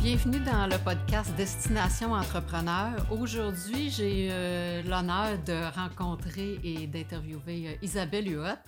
[0.00, 2.92] Bienvenue dans le podcast Destination Entrepreneur.
[3.10, 8.58] Aujourd'hui, j'ai euh, l'honneur de rencontrer et d'interviewer euh, Isabelle Huot,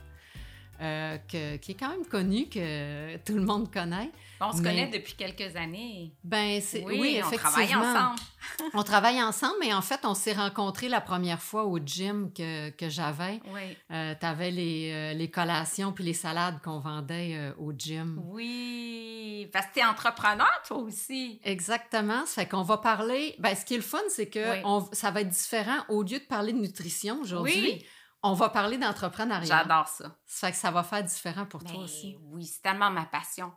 [0.80, 4.10] euh, que- qui est quand même connue, que tout le monde connaît.
[4.42, 6.12] On se Mais- connaît depuis quelques années.
[6.24, 7.50] Ben, c'est Oui, oui, on effectivement.
[7.50, 8.20] travaille ensemble.
[8.74, 12.70] On travaille ensemble, mais en fait, on s'est rencontrés la première fois au gym que,
[12.70, 13.38] que j'avais.
[13.52, 13.76] Oui.
[13.90, 18.18] tu avais les, euh, les collations puis les salades qu'on vendait euh, au gym.
[18.24, 21.38] Oui, parce que t'es entrepreneur, toi aussi.
[21.44, 22.24] Exactement.
[22.26, 23.34] Ça fait qu'on va parler.
[23.38, 24.60] Ben, ce qui est le fun, c'est que Oui.
[24.64, 25.78] on- ça va être différent.
[25.88, 27.84] Au lieu de parler de nutrition aujourd'hui, Oui,
[28.22, 29.44] on va parler d'entrepreneuriat.
[29.62, 30.16] j'adore ça.
[30.26, 32.16] Ça fait que ça va faire différent pour toi Ben aussi.
[32.24, 33.52] oui, c'est tellement ma passion.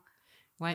[0.59, 0.71] Oui.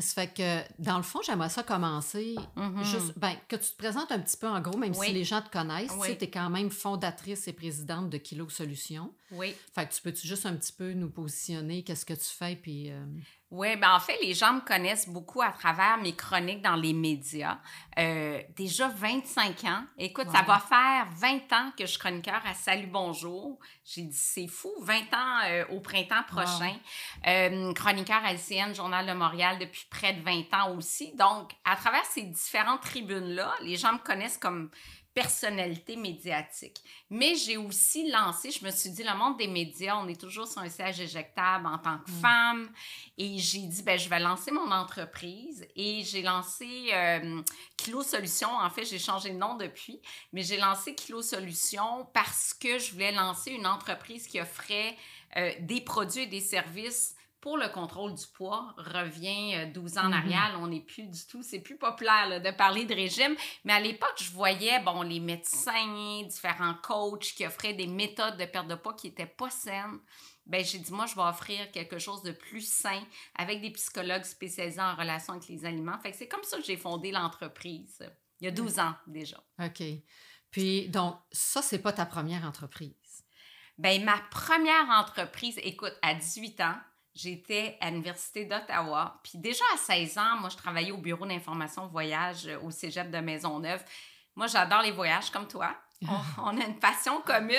[0.00, 2.36] Ça fait que, dans le fond, j'aimerais ça commencer.
[2.54, 2.84] Mhm.
[2.84, 5.08] Juste, ben, que tu te présentes un petit peu en gros, même Oui.
[5.08, 5.90] si les gens te connaissent.
[5.98, 6.16] Oui.
[6.16, 9.12] Tu es quand même fondatrice et présidente de Kilo Solutions.
[9.32, 9.56] Oui.
[9.74, 12.92] Fait que tu peux-tu juste un petit peu nous positionner, qu'est-ce que tu fais, puis...
[12.92, 13.04] euh,
[13.50, 16.92] Oui, ben en fait, les gens me connaissent beaucoup à travers mes chroniques dans les
[16.92, 17.56] médias.
[17.98, 19.84] Euh, déjà 25 ans.
[19.96, 23.58] Écoute, ça va faire 20 ans que je suis chroniqueur à Salut Bonjour.
[23.86, 26.74] J'ai dit, c'est fou, 20 ans euh, au printemps prochain.
[27.26, 31.14] Euh, chroniqueur à LCN, Journal de Montréal, depuis près de 20 ans aussi.
[31.16, 34.68] Donc, à travers ces différentes tribunes-là, les gens me connaissent comme
[35.20, 36.80] personnalité médiatique.
[37.10, 40.46] Mais j'ai aussi lancé, je me suis dit, le monde des médias, on est toujours
[40.46, 42.20] sur un siège éjectable en tant que Mm.
[42.20, 42.70] femme.
[43.16, 45.66] Et j'ai dit, ben, je vais lancer mon entreprise.
[45.74, 47.42] Et j'ai lancé euh,
[47.76, 48.54] Kilo Solutions.
[48.56, 50.00] En fait, j'ai changé de nom depuis.
[50.32, 54.96] Mais j'ai lancé Kilo Solutions parce que je voulais lancer une entreprise qui offrait
[55.36, 60.02] euh, des produits et des services pour le contrôle du poids revient euh, 12 ans
[60.04, 60.12] en Mhm.
[60.14, 60.58] arrière.
[60.60, 63.36] On n'est plus du tout, c'est plus populaire là, de parler de régime.
[63.64, 68.44] Mais à l'époque, je voyais, bon, les médecins, différents coachs qui offraient des méthodes de
[68.44, 69.98] perte de poids qui n'étaient pas saines.
[70.46, 73.02] Ben, j'ai dit, moi, je vais offrir quelque chose de plus sain
[73.36, 75.98] avec des psychologues spécialisés en relation avec les aliments.
[75.98, 77.98] Fait que c'est comme ça que j'ai fondé l'entreprise.
[78.40, 79.36] Il y a 12 ans déjà.
[79.62, 79.82] OK.
[80.50, 82.94] Puis, donc, ça, c'est pas ta première entreprise?
[83.76, 86.76] Ben, ma première entreprise, écoute, à 18 ans,
[87.18, 89.20] j'étais à l'Université d'Ottawa.
[89.22, 93.10] Puis déjà à 16 ans, moi, je travaillais au bureau d'information voyage euh, au cégep
[93.10, 93.82] de Maisonneuve.
[94.36, 95.74] Moi, j'adore les voyages comme toi.
[96.02, 97.56] On, on a une passion commune.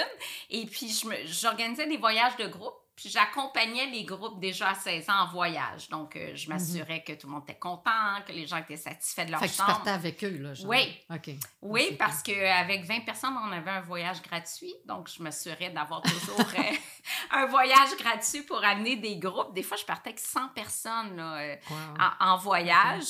[0.50, 0.90] Et puis,
[1.26, 2.74] j'organisais des voyages de groupe.
[3.00, 5.88] Puis, j'accompagnais les groupes déjà à 16 ans en voyage.
[5.90, 9.26] Donc, euh, je m'assurais que tout le monde était content, que les gens étaient satisfaits
[9.26, 9.72] de leur Fait que tu chambre.
[9.72, 10.54] partais avec eux, là.
[10.54, 10.68] genre.
[10.68, 10.98] Oui.
[11.10, 11.30] OK.
[11.62, 14.74] Oui, parce qu'avec 20 personnes, on avait un voyage gratuit.
[14.86, 16.62] Donc, je m'assurais d'avoir toujours euh,
[17.32, 19.54] un voyage gratuit pour amener des groupes.
[19.54, 21.78] Des fois, je partais avec 100 personnes là, euh, Wow.
[22.20, 23.06] en, en voyage.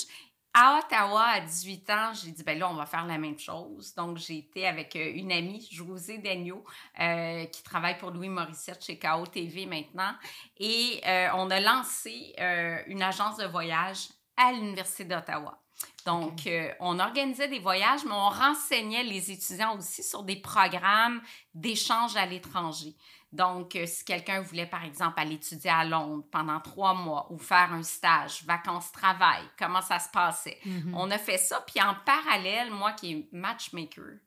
[0.54, 3.94] À Ottawa, à 18 ans, j'ai dit, ben là, on va faire la même chose.
[3.94, 6.64] Donc, j'ai été avec euh, une amie, Josée Dagneau,
[7.00, 10.14] euh, qui travaille pour Louis Morissette chez KO TV maintenant.
[10.58, 15.62] Et euh, on a lancé euh, une agence de voyage à l'Université d'Ottawa.
[16.06, 21.22] Donc, euh, on organisait des voyages, mais on renseignait les étudiants aussi sur des programmes
[21.54, 22.96] d'échange à l'étranger.
[23.32, 27.38] Donc, euh, si quelqu'un voulait, par exemple, aller étudier à Londres pendant trois mois ou
[27.38, 30.58] faire un stage, vacances-travail, comment ça se passait?
[30.66, 30.96] Mhm.
[30.96, 34.18] On a fait ça, puis en parallèle, moi qui est matchmaker,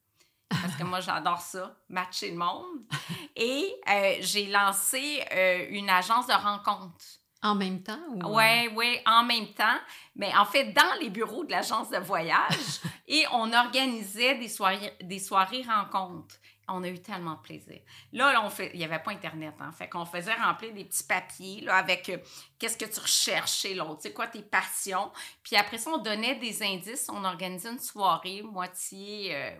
[0.48, 2.86] parce que moi j'adore ça, matcher le monde,
[3.34, 7.04] et euh, j'ai lancé euh, une agence de rencontres.
[7.44, 7.98] En même temps?
[8.08, 8.36] Ou...
[8.36, 9.78] Oui, oui, en même temps.
[10.14, 14.96] Mais en fait, dans les bureaux de l'agence de voyage, et on organisait des soirées,
[15.02, 16.36] des soirées rencontres.
[16.68, 17.80] On a eu tellement de plaisir.
[18.12, 20.84] Là, là, on fait, il n'y avait pas Internet, en fait qu'on faisait remplir des
[20.84, 22.18] petits papiers là, avec euh,
[22.58, 25.10] qu'est-ce que tu recherches chez l'autre, c'est quoi tes passions.
[25.42, 29.50] Puis après ça, on donnait des indices, on organisait une soirée, moitié, euh,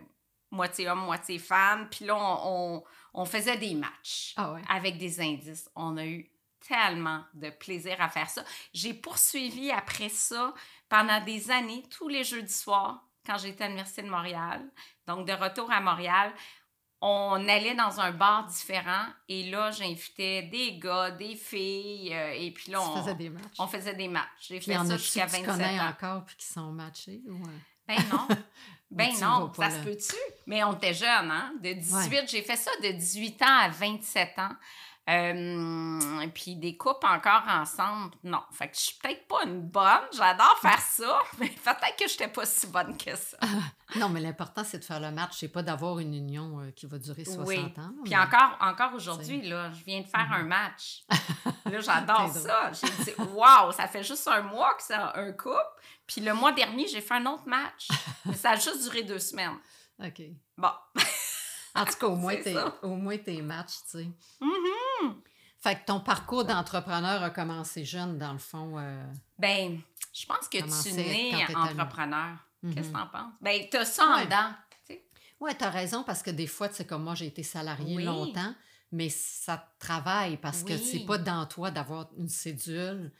[0.51, 1.89] moitié homme, moitié femme.
[1.89, 2.83] Puis là, on, on-
[3.15, 4.61] on faisait des matchs Ah ouais.
[4.69, 5.69] avec des indices.
[5.75, 6.31] On a eu
[6.65, 8.43] tellement de plaisir à faire ça.
[8.73, 10.53] J'ai poursuivi après ça
[10.89, 14.61] pendant des années, tous les jeudis soirs, quand j'étais à l'Université de Montréal.
[15.05, 16.33] Donc, de retour à Montréal,
[17.05, 22.49] on allait dans un bar différent et là, j'invitais des gars, des filles, euh, et
[22.51, 23.55] puis là, on faisais des matchs.
[23.59, 24.27] on faisait des matchs.
[24.47, 25.89] J'ai fait ça jusqu'à que tu 27 connais ans.
[25.89, 27.21] encore puis qui sont matchés?
[27.27, 27.33] Ou...
[27.45, 27.49] euh,
[27.87, 28.27] Ben non.
[28.89, 30.15] Ben non, ça se peut-tu?
[30.45, 31.51] Mais on était jeunes, hein?
[31.63, 34.51] De 18, j'ai fait ça de 18 ans à 27 ans.
[35.09, 38.41] Euh, puis des couples encore ensemble, non.
[38.53, 42.13] Fait que je suis peut-être pas une bonne, j'adore faire ça, mais peut-être que je
[42.13, 43.37] n'étais pas si bonne que ça.
[43.97, 45.33] Non, mais l'important, c'est de faire le match.
[45.39, 47.57] C'est pas d'avoir une union euh, qui va durer 60 Oui.
[47.77, 47.91] ans.
[48.05, 50.33] Puis mais- encore, encore aujourd'hui, là, je viens de faire Mhm.
[50.35, 51.03] un match.
[51.65, 52.71] Là, j'adore ça.
[52.73, 55.57] J'ai dit, waouh, ça fait juste un mois que c'est un couple.
[56.05, 57.87] Puis le mois dernier, j'ai fait un autre match.
[58.25, 59.57] Mais ça a juste duré deux semaines.
[60.03, 60.21] OK.
[60.57, 60.69] Bon.
[61.75, 64.09] En tout cas, au moins, tes, au moins tes matchs, tu sais.
[64.41, 65.15] Mhm.
[65.59, 68.77] Fait que ton parcours d'entrepreneur a commencé jeune, dans le fond.
[68.77, 69.03] Euh,
[69.39, 69.79] ben,
[70.13, 72.35] je pense que tu nais entrepreneur.
[72.61, 72.91] Qu'est-ce que Mhm.
[72.93, 73.31] t'en penses?
[73.41, 74.51] Ben, t'as ça en dedans.
[74.87, 75.03] tu sais.
[75.39, 77.95] Oui, tu as raison, parce que des fois, tu sais, comme moi, j'ai été salarié
[77.95, 78.03] Oui.
[78.03, 78.53] longtemps,
[78.91, 80.79] mais ça te travaille parce que Oui.
[80.91, 83.11] c'est pas dans toi d'avoir une cédule,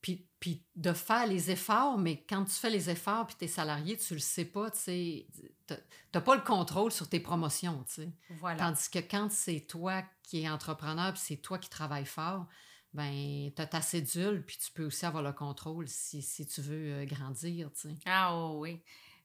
[0.00, 3.48] puis, puis de faire les efforts, mais quand tu fais les efforts, puis tu es
[3.48, 5.26] salarié, tu le sais pas, tu sais,
[5.66, 5.80] t'as-
[6.12, 8.12] t'as pas le contrôle sur tes promotions, tu sais.
[8.38, 8.58] Voilà.
[8.58, 12.46] Tandis que quand c'est toi qui es entrepreneur, puis c'est toi qui travailles fort,
[12.92, 16.60] ben tu as ta cédule, puis tu peux aussi avoir le contrôle si, si tu
[16.60, 17.94] veux euh, grandir, tu sais.
[18.06, 18.80] Ah oh, oui.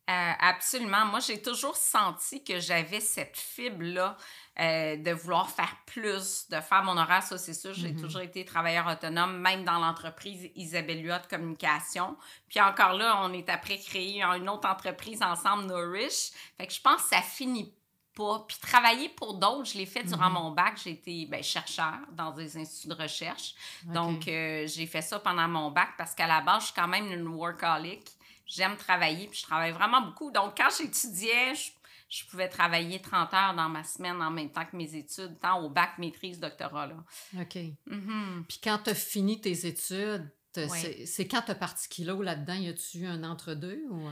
[0.08, 1.06] Euh, absolument.
[1.06, 4.16] Moi, j'ai toujours senti que j'avais cette fibre-là
[4.60, 7.74] euh, de vouloir faire plus, de faire mon horaire, ça c'est sûr.
[7.74, 8.02] J'ai Mhm.
[8.02, 12.16] toujours été travailleur autonome, même dans l'entreprise Isabelle Huot Communication.
[12.48, 16.32] Puis encore là, on est après créer une autre entreprise ensemble, Nourish.
[16.58, 17.74] Fait que je pense que ça finit
[18.16, 18.46] pas.
[18.48, 20.34] Puis travailler pour d'autres, je l'ai fait durant Mhm.
[20.36, 20.80] mon bac.
[20.82, 23.56] J'ai été ben, chercheur dans des instituts de recherche.
[23.84, 26.88] Donc, euh, j'ai fait ça pendant mon bac parce qu'à la base, je suis quand
[26.88, 28.06] même une workaholic.
[28.46, 30.32] J'aime travailler, puis je travaille vraiment beaucoup.
[30.32, 31.72] Donc, quand j'étudiais, je,
[32.10, 35.62] je pouvais travailler 30 heures dans ma semaine en même temps que mes études, tant
[35.64, 36.88] au bac, maîtrise, doctorat.
[36.88, 36.96] Là.
[37.42, 37.58] OK.
[37.88, 38.46] Mhm.
[38.48, 40.32] Puis quand tu as fini tes études,
[40.70, 44.08] c'est- c'est quand tu as parti kilo là-dedans, y a-tu eu un entre-deux ou.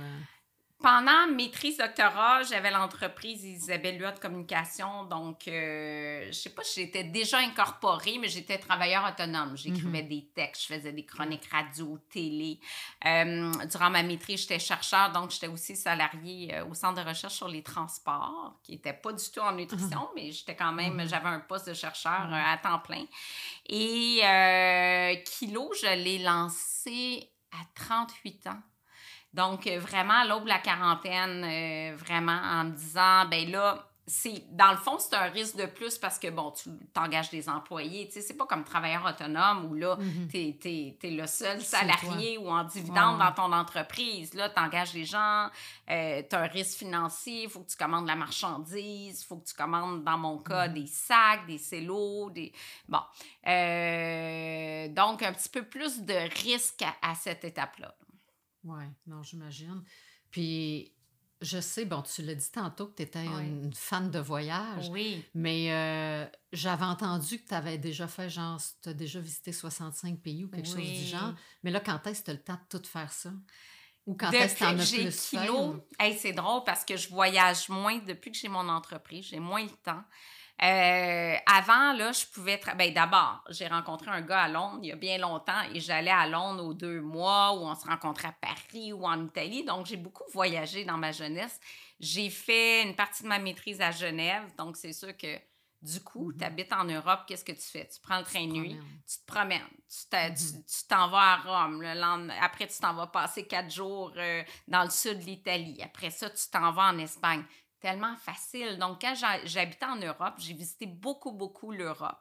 [0.84, 5.06] Pendant maîtrise doctorat, j'avais l'entreprise Isabelle Huot Communication.
[5.06, 9.56] Donc, euh, je sais pas si j'étais déjà incorporée, mais j'étais travailleur autonome.
[9.56, 12.60] J'écrivais des textes, je faisais des chroniques radio, télé.
[13.06, 17.36] Euh, durant ma maîtrise, j'étais chercheur, donc j'étais aussi salariée euh, au Centre de recherche
[17.36, 21.08] sur les transports, qui n'était pas du tout en nutrition, mais j'étais quand même, Mhm.
[21.08, 22.34] j'avais un poste de chercheur Mhm.
[22.34, 23.06] euh, à temps plein.
[23.68, 28.60] Et euh, Kilo, je l'ai lancé à 38 ans.
[29.34, 33.88] Donc, euh, vraiment, à l'aube de la quarantaine, euh, vraiment, en me disant, ben là,
[34.06, 37.48] c'est dans le fond, c'est un risque de plus parce que, bon, tu t'engages des
[37.48, 38.08] employés.
[38.08, 40.28] Tu sais, c'est pas comme travailleur autonome où là, Mhm.
[40.28, 40.58] t'es
[41.02, 44.34] es, le seul salarié ou en dividende Ouais, dans ton entreprise.
[44.34, 45.48] Là, t'engages des gens,
[45.90, 49.38] euh, t'as un risque financier, il faut que tu commandes de la marchandise, il faut
[49.38, 50.74] que tu commandes, dans mon cas, Mhm.
[50.74, 52.52] des sacs, des cellos, des...
[52.90, 53.00] Bon.
[53.48, 56.14] Euh, donc, un petit peu plus de
[56.44, 57.94] risque à, à cette étape-là.
[58.64, 59.84] Oui, non, j'imagine.
[60.32, 60.92] Puis
[61.42, 63.46] je sais, bon, tu l'as dit tantôt que tu étais Ouais.
[63.48, 65.26] une fan de voyage, Oui.
[65.34, 70.20] mais euh, j'avais entendu que tu avais déjà fait, genre, tu as déjà visité 65
[70.22, 71.06] pays ou quelque chose du Oui.
[71.08, 71.34] genre.
[71.64, 73.34] Mais là, quand est-ce que tu as le temps de tout faire ça?
[74.06, 75.38] Ou quand est-ce que tu en as j'ai plus fait?
[75.38, 79.26] kilo, ou- hey, c'est drôle parce que je voyage moins depuis que j'ai mon entreprise,
[79.26, 80.04] j'ai moins le temps.
[80.62, 82.60] Euh, avant, là, je pouvais...
[82.78, 86.12] Ben, d'abord, j'ai rencontré un gars à Londres il y a bien longtemps et j'allais
[86.12, 89.66] à Londres aux deux mois où on se rencontrait à Paris ou en Italie.
[89.66, 91.60] Donc, j'ai beaucoup voyagé dans ma jeunesse.
[92.00, 94.44] J'ai fait une partie de ma maîtrise à Genève.
[94.58, 95.38] Donc, c'est sûr que
[95.82, 96.38] du coup, Mhm.
[96.38, 97.86] tu habites en Europe, qu'est-ce que tu fais?
[97.94, 100.34] Tu prends le train de nuit, tu te promènes, tu Mhm.
[100.66, 104.44] tu- t'en vas à Rome, le lendemain, après tu t'en vas passer quatre jours euh,
[104.70, 107.44] dans le sud de l'Italie, après ça tu t'en vas en Espagne.
[107.84, 108.78] Tellement facile.
[108.80, 112.18] Donc quand j'ha- j'habitais en Europe, j'ai visité beaucoup, beaucoup l'Europe.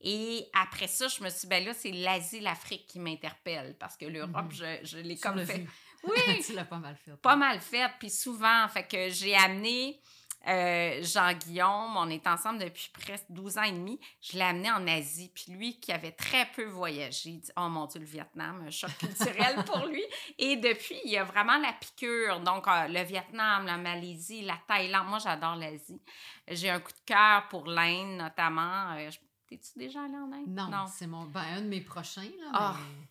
[0.00, 3.96] Et après ça, je me suis dit, ben là, c'est l'Asie, l'Afrique qui m'interpelle parce
[3.96, 4.52] que l'Europe, Mhm.
[4.52, 5.58] je, je l'ai comme fait.
[5.58, 5.70] vu.
[6.04, 6.12] Oui,
[6.46, 7.14] tu l'as pas mal fait.
[7.18, 10.00] pas mal fait, puis souvent, fait que j'ai amené
[10.48, 14.86] euh, Jean-Guillaume, on est ensemble depuis presque 12 ans et demi, je l'ai amené en
[14.86, 18.62] Asie, puis lui qui avait très peu voyagé, il dit «Oh mon Dieu, le Vietnam,
[18.66, 20.02] un choc culturel pour lui»,
[20.38, 24.58] et depuis, il y a vraiment la piqûre, donc euh, le Vietnam, la Malaisie, la
[24.66, 26.00] Thaïlande, moi j'adore l'Asie,
[26.48, 30.46] j'ai un coup de cœur pour l'Inde notamment, Euh, je- T'es-tu déjà allé en Inde?
[30.70, 32.22] Non, c'est mon ben, un de mes prochains.
[32.22, 32.76] Là, Ah.
[32.78, 33.08] mais-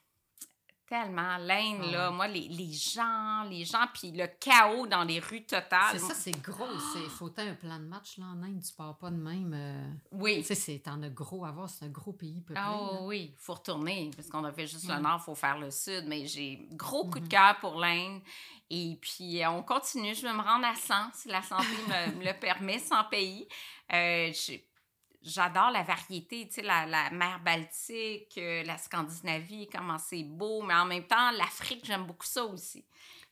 [0.89, 1.37] Tellement.
[1.37, 5.43] L'Inde, Ah là, moi, les, les gens, les gens, puis le chaos dans les rues
[5.45, 5.91] totales.
[5.91, 6.65] C'est ça, c'est gros.
[6.95, 8.61] Il faut un plan de match là, en Inde.
[8.67, 9.53] Tu pars pas de même.
[9.53, 10.37] euh, Oui.
[10.39, 11.69] Tu sais, c'est- t'en as gros à voir.
[11.69, 12.55] C'est un gros pays peuplé.
[12.57, 13.01] Ah là.
[13.03, 15.01] oui, il faut retourner, parce qu'on a fait juste le Mm.
[15.03, 17.29] nord, il faut faire le sud, mais j'ai gros coup de Mhm.
[17.29, 18.21] cœur pour l'Inde.
[18.71, 20.13] Et puis, euh, on continue.
[20.15, 23.47] Je vais me rendre à 100, si la santé me, me le permet, 100 pays.
[23.93, 24.65] Euh, j'ai-
[25.21, 30.73] J'adore la variété, tu sais, la, mer Baltique, euh, la Scandinavie, comment c'est beau, mais
[30.73, 32.85] en même temps, l'Afrique, j'aime beaucoup ça aussi.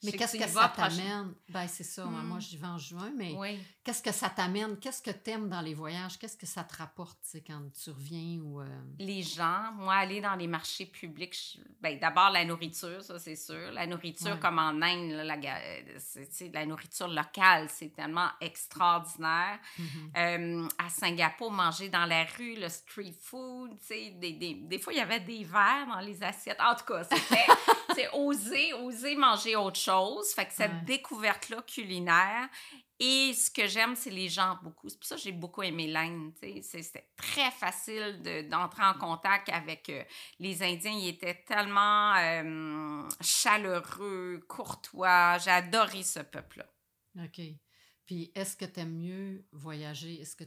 [0.03, 1.33] Mais qu'est-ce que ça t'amène?
[1.49, 2.05] Ben, c'est ça.
[2.05, 2.27] moi, Mm.
[2.27, 3.59] Moi, j'y vais en juin, mais Oui.
[3.83, 4.77] qu'est-ce que ça t'amène?
[4.79, 6.17] Qu'est-ce que t'aimes dans les voyages?
[6.19, 8.39] Qu'est-ce que ça te rapporte quand tu reviens?
[8.43, 8.65] ou euh,
[8.99, 13.35] les gens, moi, aller dans les marchés publics, je- ben, d'abord la nourriture, ça c'est
[13.35, 13.71] sûr.
[13.71, 14.39] La nourriture, Ouais.
[14.39, 15.81] comme en Inde, là, la, euh,
[16.53, 19.59] la nourriture locale, c'est tellement extraordinaire.
[19.79, 20.11] mhm.
[20.17, 24.79] Euh, à Singapour, manger dans la rue, le street food, tu sais, des, des, des
[24.79, 26.59] fois, il y avait des verres dans les assiettes.
[26.61, 27.45] En tout cas, c'était
[27.95, 29.86] c'est oser, oser manger autre chose.
[30.35, 30.81] Fait que cette Ouais.
[30.85, 32.49] découverte-là culinaire
[32.99, 34.89] Et ce que j'aime, c'est les gens beaucoup.
[34.89, 36.31] C'est pour ça que j'ai beaucoup aimé l'Inde.
[36.63, 40.03] C'était très facile d'entrer en contact avec euh,
[40.39, 40.89] les Indiens.
[40.91, 45.37] Ils étaient tellement euh, chaleureux, courtois.
[45.37, 46.65] J'ai adoré ce peuple-là.
[47.23, 47.39] OK.
[48.07, 50.19] Puis, est-ce que tu aimes mieux voyager?
[50.21, 50.45] Est-ce que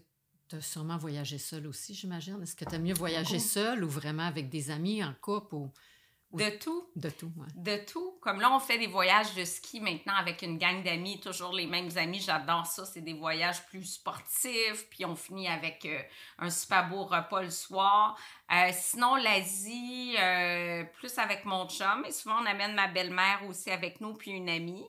[0.49, 2.43] tu as sûrement voyagé seul aussi, j'imagine?
[2.43, 5.55] Est-ce que tu aimes mieux voyager seul ou vraiment avec des amis en couple?
[5.55, 5.73] Ou...
[6.33, 6.87] De tout.
[6.95, 7.47] De tout, oui.
[7.57, 8.19] De tout.
[8.21, 11.67] Comme là, on fait des voyages de ski maintenant avec une gang d'amis, toujours les
[11.67, 12.21] mêmes amis.
[12.21, 12.85] J'adore ça.
[12.85, 14.89] C'est des voyages plus sportifs.
[14.91, 16.01] Puis on finit avec euh,
[16.39, 18.17] un super beau repas le soir.
[18.53, 22.05] Euh, sinon, l'Asie, euh, plus avec mon chum.
[22.07, 24.87] Et souvent, on amène ma belle-mère aussi avec nous, puis une amie.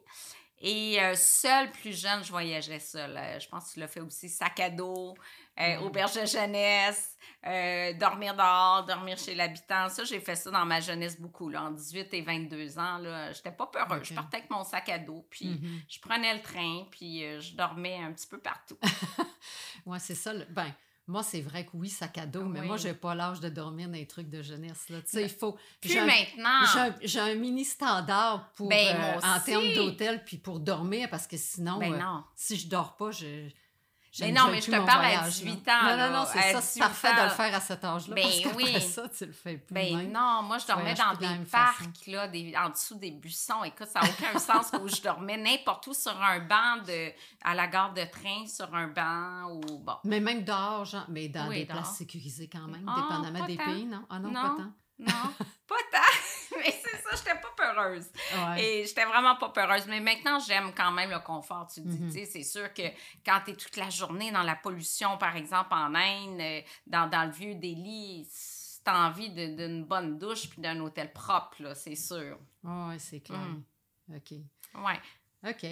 [0.62, 3.20] Et seule, plus jeune, je voyageais seule.
[3.40, 4.30] je pense que tu l'as fait aussi.
[4.30, 5.16] Sac à dos,
[5.60, 9.90] euh, auberge de jeunesse, euh, dormir dehors, dormir chez l'habitant.
[9.90, 12.98] Ça, j'ai fait ça dans ma jeunesse beaucoup, là, en 18 et 22 ans.
[12.98, 14.08] Là, j'étais pas peureuse.
[14.08, 15.82] Je partais avec mon sac à dos, puis mm-hmm.
[15.90, 18.78] je prenais le train, puis euh, je dormais un petit peu partout.
[19.86, 20.34] ouais, c'est ça.
[20.50, 20.74] Ben,
[21.08, 23.88] moi, c'est vrai que oui, sac à dos, mais moi, j'ai pas l'âge de dormir
[23.88, 24.90] dans les trucs de jeunesse.
[24.90, 25.02] Là.
[25.02, 25.58] Tu sais, il faut.
[25.82, 26.96] Plus maintenant.
[27.02, 31.80] J'ai un, mini standard pour, ben, en termes d'hôtel, puis pour dormir, parce que sinon,
[31.80, 33.50] ben si je dors pas, je
[34.20, 35.72] mais non, mais je te parle à 18 ans.
[35.84, 36.62] Non, non, non, c'est ça.
[36.62, 38.16] C'est parfait de le faire à cet âge-là.
[38.16, 38.82] Ben parce oui.
[38.82, 39.74] ça, tu le fais plus.
[39.74, 43.64] Ben non, moi, je dormais dans des parcs, là, des, en dessous des buissons.
[43.64, 47.12] Écoute, ça n'a aucun sens où je dormais n'importe où sur un banc de,
[47.44, 49.96] à la gare de train, sur un banc ou bon.
[50.04, 53.86] Mais même dehors, genre, mais dans des places sécurisées quand même, ah, dépendamment des pays,
[53.86, 54.06] non?
[54.10, 54.74] Ah non, non pas tant.
[55.00, 55.34] Non,
[55.68, 56.21] pas tant.
[56.58, 58.08] mais c'est ça, j'étais pas peureuse.
[58.58, 59.86] Et j'étais vraiment pas peureuse.
[59.88, 61.68] Mais maintenant, j'aime quand même le confort.
[61.74, 62.26] Tu dis, mm-hmm.
[62.26, 62.84] c'est sûr que
[63.26, 67.10] quand tu es toute la journée dans la pollution, par exemple, en Inde, euh, dans,
[67.10, 68.28] dans le vieux Delhi,
[68.84, 72.38] tu as envie d'une bonne douche puis d'un hôtel propre, c'est sûr.
[72.64, 73.40] oui, c'est clair.
[73.40, 74.16] Mm.
[74.16, 74.32] OK.
[74.84, 75.50] Ouais.
[75.50, 75.66] OK.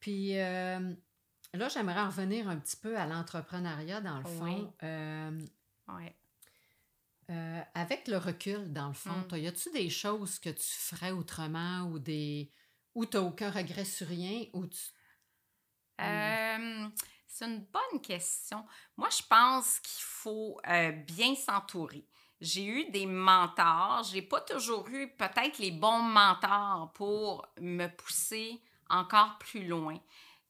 [0.00, 0.94] Puis euh,
[1.52, 4.44] là, j'aimerais revenir un petit peu à l'entrepreneuriat, dans le fond.
[4.44, 4.66] Oui.
[4.82, 5.40] Euh,
[5.88, 6.14] ouais.
[7.30, 9.36] Euh, avec le recul, dans le fond, mm.
[9.36, 12.50] y a-tu des choses que tu ferais autrement ou des
[12.94, 14.78] ou tu n'as aucun regret sur rien ou tu...
[16.00, 16.88] Euh,
[17.26, 18.64] c'est une bonne question.
[18.96, 22.06] Moi, je pense qu'il faut euh, bien s'entourer.
[22.40, 24.02] J'ai eu des mentors.
[24.04, 29.98] J'ai pas toujours eu peut-être les bons mentors pour me pousser encore plus loin.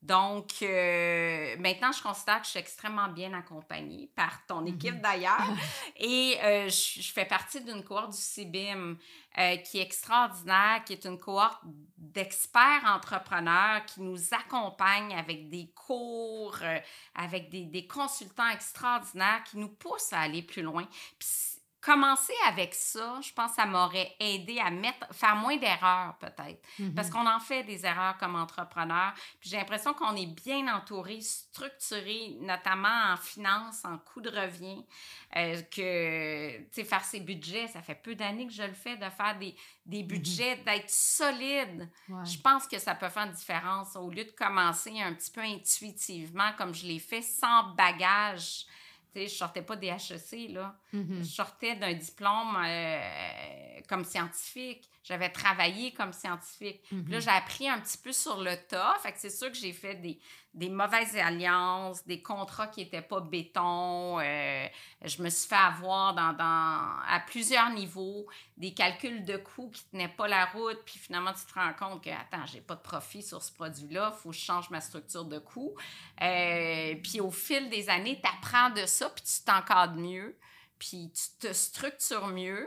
[0.04, 4.75] Donc, euh, maintenant, je considère que je suis extrêmement bien accompagnée par ton mm-hmm.
[4.75, 5.49] équipe d'ailleurs.
[5.96, 8.99] Et euh, je, fais partie d'une cohorte du CIBIM
[9.38, 11.62] euh, qui est extraordinaire, qui est une cohorte
[11.96, 16.58] d'experts entrepreneurs qui nous accompagnent avec des cours,
[17.14, 20.87] avec des, des, consultants extraordinaires qui nous poussent à aller plus loin.
[21.18, 21.53] Puis,
[21.84, 26.62] commencer avec ça, je pense que ça m'aurait aidé à mettre, faire moins d'erreurs peut-être.
[26.96, 27.14] Parce mhm.
[27.14, 29.12] qu'on en fait des erreurs comme entrepreneur.
[29.38, 34.82] Puis j'ai l'impression qu'on est bien entouré, structuré, notamment en finance, en coût de revient.
[35.36, 38.96] Euh, que, tu sais, faire ses budgets, ça fait peu d'années que je le fais,
[38.96, 40.08] de faire des, des mhm.
[40.08, 41.90] budgets, d'être solide.
[42.08, 45.42] Je pense que ça peut faire une différence au lieu de commencer un petit peu
[45.42, 48.64] intuitivement comme je l'ai fait, sans bagage
[49.14, 50.76] je sortais pas des HEC, là.
[50.92, 51.18] Mm-hmm.
[51.18, 54.90] Je sortais d'un diplôme euh, comme scientifique.
[55.04, 56.80] J'avais travaillé comme scientifique.
[56.90, 57.20] là, mm-hmm.
[57.20, 58.96] j'ai appris un petit peu sur le tas.
[59.02, 60.18] Fait que c'est sûr que j'ai fait des,
[60.54, 64.18] des mauvaises alliances, des contrats qui n'étaient pas béton.
[64.20, 64.66] Euh,
[65.02, 66.44] je me suis fait avoir dans, dans,
[67.06, 71.32] à plusieurs niveaux, des calculs de coûts qui ne tenaient pas la route, puis finalement,
[71.34, 74.30] tu te rends compte que, attends, j'ai pas de profit sur ce produit-là, il faut
[74.30, 75.75] que je change ma structure de coûts.
[76.23, 80.38] Euh, puis au fil des années, tu apprends de ça, puis tu t'encadres mieux,
[80.78, 82.66] puis tu te structures mieux.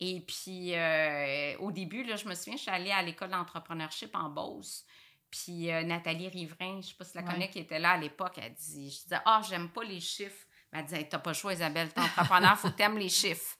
[0.00, 4.14] Et puis, euh, au début, là, je me souviens, je suis allée à l'école d'entrepreneurship
[4.14, 4.84] en Beauce.
[5.30, 7.96] Puis euh, Nathalie Riverain, je sais pas si tu la connais, qui était là à
[7.96, 10.46] l'époque, elle dit, je disais, ah, j'aime pas les chiffres.
[10.72, 13.56] Elle disait, t'as pas le choix, Isabelle, t'es entrepreneur, faut que t'aimes les chiffres.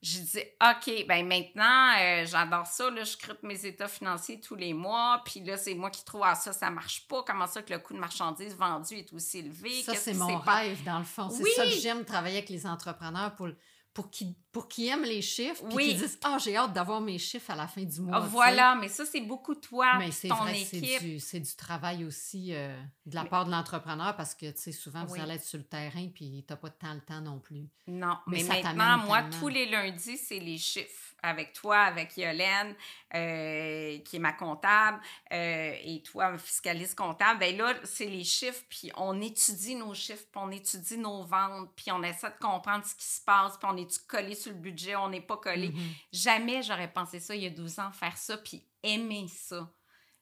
[0.00, 4.54] Je dis, OK, ben maintenant, euh, j'adore ça, là, je scrute mes états financiers tous
[4.54, 7.22] les mois, puis là, c'est moi qui trouve, ah, ça, ça marche pas.
[7.26, 9.82] Comment ça que le coût de marchandises vendu est aussi élevé?
[9.82, 11.30] Ça, c'est mon rêve, dans le fond.
[11.30, 13.48] C'est ça que j'aime travailler avec les entrepreneurs pour
[13.94, 17.50] pour qu'ils pour aiment les chiffres, puis qu'ils disent Ah, j'ai hâte d'avoir mes chiffres
[17.50, 18.20] à la fin du mois.
[18.20, 21.20] voilà, mais ça, c'est beaucoup toi, mais ton vrai équipe.
[21.20, 24.72] C'est du, du, travail aussi euh, de la part de l'entrepreneur parce que, tu sais,
[24.72, 27.38] souvent, vous allez être sur le terrain, puis tu n'as pas tant le temps non
[27.38, 27.68] plus.
[27.86, 32.74] Non, mais, maintenant, moi, tous les lundis, c'est les chiffres avec toi, avec Yolène,
[33.14, 35.00] euh, qui est ma comptable,
[35.32, 40.24] euh, et toi, fiscaliste comptable, ben là, c'est les chiffres, puis on étudie nos chiffres,
[40.30, 43.68] puis on étudie nos ventes, puis on essaie de comprendre ce qui se passe, puis
[43.70, 45.68] on est collé sur le budget, on n'est pas collé.
[45.68, 45.94] Mm-hmm.
[46.12, 49.68] Jamais j'aurais pensé ça il y a 12 ans, faire ça, puis aimer ça.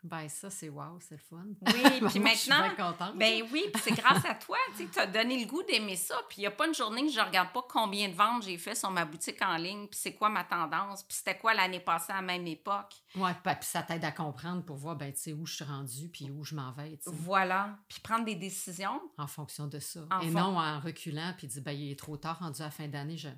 [0.04, 1.44] Ben, ça, c'est wow, c'est le fun.
[1.60, 3.16] Oui, puis je suis maintenant, contente.
[3.16, 5.62] ben oui, puis c'est grâce à toi, tu sais, que tu as donné le goût
[5.62, 6.16] d'aimer ça.
[6.28, 8.58] Puis il n'y a pas une journée que je regarde pas combien de ventes j'ai
[8.58, 11.78] fait sur ma boutique en ligne, puis c'est quoi ma tendance, puis c'était quoi l'année
[11.80, 12.94] passée à la même époque.
[13.14, 16.08] Ouais, puis ça t'aide à comprendre pour voir, ben, tu sais, où je suis rendue
[16.08, 17.78] puis où je m'en vais, Voilà.
[17.88, 19.00] Puis prendre des décisions.
[19.18, 20.00] en fonction de ça.
[20.10, 22.70] En Et non en reculant puis dire, ben, il est trop tard, rendu à la
[22.70, 23.28] fin d'année, je...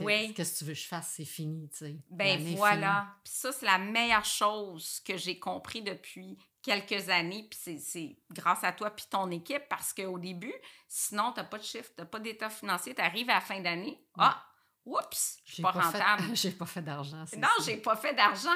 [0.00, 0.32] Oui.
[0.34, 1.12] Qu'est-ce que tu veux que je fasse?
[1.16, 1.96] C'est fini, tu sais.
[2.10, 3.08] Ben voilà.
[3.24, 7.46] Puis ça, c'est la meilleure chose que j'ai compris depuis quelques années.
[7.50, 10.54] Puis c'est- grâce à toi puis ton équipe parce qu'au début,
[10.88, 13.40] sinon, tu n'as pas de chiffre, tu n'as pas d'état financier, tu arrives à la
[13.40, 14.02] fin d'année.
[14.18, 14.42] Ah,
[14.84, 16.22] oups, je suis pas, pas, rentable.
[16.34, 17.24] j'ai pas fait d'argent.
[17.36, 18.50] Non, j'ai pas fait d'argent.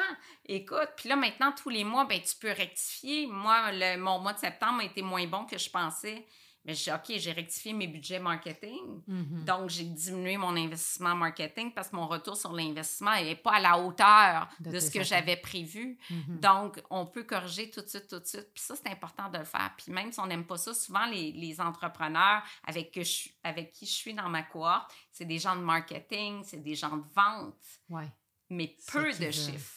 [0.44, 3.26] Écoute, puis là, maintenant, tous les mois, ben, tu peux rectifier.
[3.26, 6.26] Moi, le, mon mois de septembre a été moins bon que je pensais.
[6.66, 9.00] Mais j'ai OK, j'ai rectifié mes budgets marketing.
[9.06, 9.44] Mhm.
[9.44, 13.60] Donc, j'ai diminué mon investissement marketing parce que mon retour sur l'investissement n'est pas à
[13.60, 15.96] la hauteur De ce que j'avais prévu.
[16.10, 16.40] Mhm.
[16.40, 18.48] Donc, on peut corriger tout de suite, tout de suite.
[18.52, 19.72] Puis ça, c'est important de le faire.
[19.78, 23.70] Puis même si on n'aime pas ça, souvent, les, les entrepreneurs avec, que je, avec
[23.72, 27.04] qui je suis dans ma cohorte, c'est des gens de marketing, c'est des gens de
[27.14, 27.54] vente,
[27.88, 28.10] Ouais,
[28.50, 29.72] mais peu de chiffres.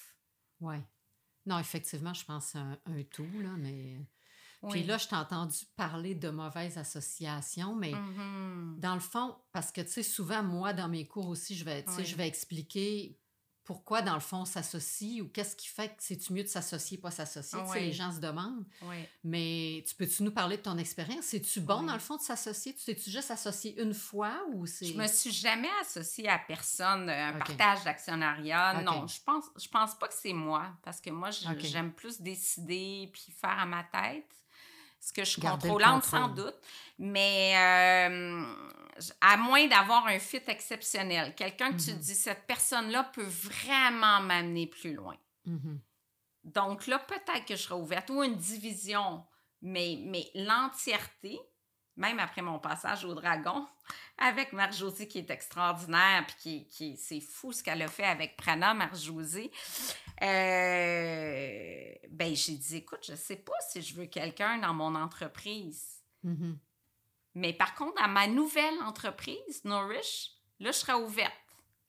[0.61, 0.81] ouais.
[1.45, 3.97] Non, effectivement, je pense un, un tout, là, mais...
[4.61, 4.71] Oui.
[4.71, 8.75] Puis là, je t'ai entendu parler de mauvaises associations, mais Mhm.
[8.79, 11.85] dans le fond, parce que, tu sais, souvent, moi, dans mes cours aussi, je vais,
[11.97, 12.05] Oui.
[12.05, 13.17] je vais expliquer
[13.63, 16.97] pourquoi, dans le fond, on s'associe ou qu'est-ce qui fait que c'est-tu mieux de s'associer,
[16.97, 17.59] pas s'associer.
[17.59, 17.79] Tu sais, Oui.
[17.85, 18.65] les gens se demandent.
[18.81, 18.95] Oui.
[19.23, 21.25] Mais tu peux-tu nous parler de ton expérience?
[21.25, 21.85] C'est-tu bon, Oui.
[21.85, 22.73] dans le fond, de s'associer?
[22.73, 24.87] Tu t'es-tu juste associé une fois ou c'est...
[24.87, 27.45] Je me suis jamais associée à personne, euh, un Ok.
[27.55, 28.81] partage d'actionnariat.
[28.81, 33.09] Non, je pense, je pense pas que c'est moi, parce que moi, j'aime plus décider
[33.13, 34.25] puis faire à ma tête.
[34.99, 36.55] Ce que je suis contrôlante sans doute.
[36.97, 38.43] Mais euh,
[39.21, 41.99] à moins d'avoir un fit exceptionnel, quelqu'un que tu Mhm.
[41.99, 45.15] dis, cette personne-là peut vraiment m'amener plus loin.
[45.45, 45.81] Mhm.
[46.43, 49.25] Donc là, peut-être que je serai ouverte ou une division,
[49.61, 51.39] mais, mais l'entièreté,
[51.99, 53.67] même après mon passage au Dragon,
[54.17, 58.37] avec Marjosie qui est extraordinaire, puis qui, qui c'est fou ce qu'elle a fait avec
[58.37, 59.51] Prana, Marjosie.
[60.21, 66.01] Euh, ben, j'ai dit, écoute, je sais pas si je veux quelqu'un dans mon entreprise.
[66.23, 66.57] Mhm.
[67.35, 71.33] Mais par contre, à ma nouvelle entreprise, Nourish, là, je serais ouverte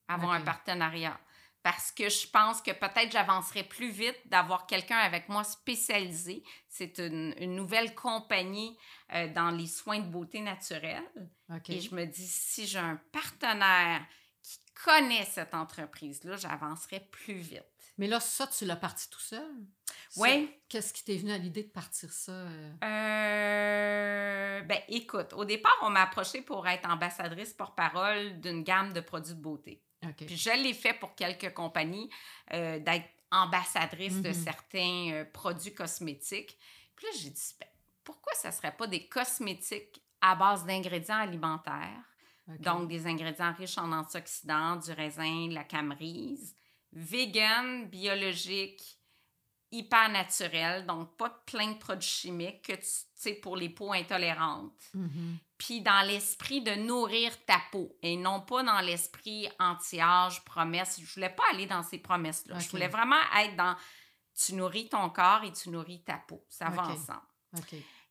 [0.07, 1.19] à avoir un partenariat.
[1.63, 6.43] Parce que je pense que peut-être j'avancerais plus vite d'avoir quelqu'un avec moi spécialisé.
[6.67, 8.77] C'est une, une nouvelle compagnie
[9.13, 11.03] euh, dans les soins de beauté naturelle.
[11.67, 14.03] Et je me dis, si j'ai un partenaire
[14.41, 17.63] qui connaît cette entreprise-là, j'avancerais plus vite.
[17.97, 19.53] Mais là, ça, tu l'as parti tout seul?
[20.15, 20.49] Oui.
[20.67, 22.31] Qu'est-ce qui t'est venu à l'idée de partir ça?
[22.31, 22.71] euh?
[22.83, 29.01] Euh, ben, écoute, au départ, on m'a approché pour être ambassadrice porte-parole d'une gamme de
[29.01, 29.83] produits de beauté.
[30.25, 32.09] Puis je l'ai fait pour quelques compagnies,
[32.53, 34.33] euh, d'être ambassadrice de Mhm.
[34.33, 36.57] certains euh, produits cosmétiques.
[36.95, 37.67] Puis là, j'ai dit, ben,
[38.03, 42.03] pourquoi ça ne serait pas des cosmétiques à base d'ingrédients alimentaires?
[42.59, 46.53] Donc, des ingrédients riches en antioxydants, du raisin, de la camerise,
[46.91, 48.97] vegan, biologique,
[49.71, 54.83] hyper naturel, donc pas plein de produits chimiques que tu sais pour les peaux intolérantes.
[54.93, 55.37] Mhm.
[55.63, 60.99] Puis dans l'esprit de nourrir ta peau et non pas dans l'esprit anti-âge, promesse.
[60.99, 62.57] Je voulais pas aller dans ces promesses-là.
[62.57, 63.75] Je voulais vraiment être dans
[64.33, 66.43] tu nourris ton corps et tu nourris ta peau.
[66.49, 67.21] Ça va ensemble.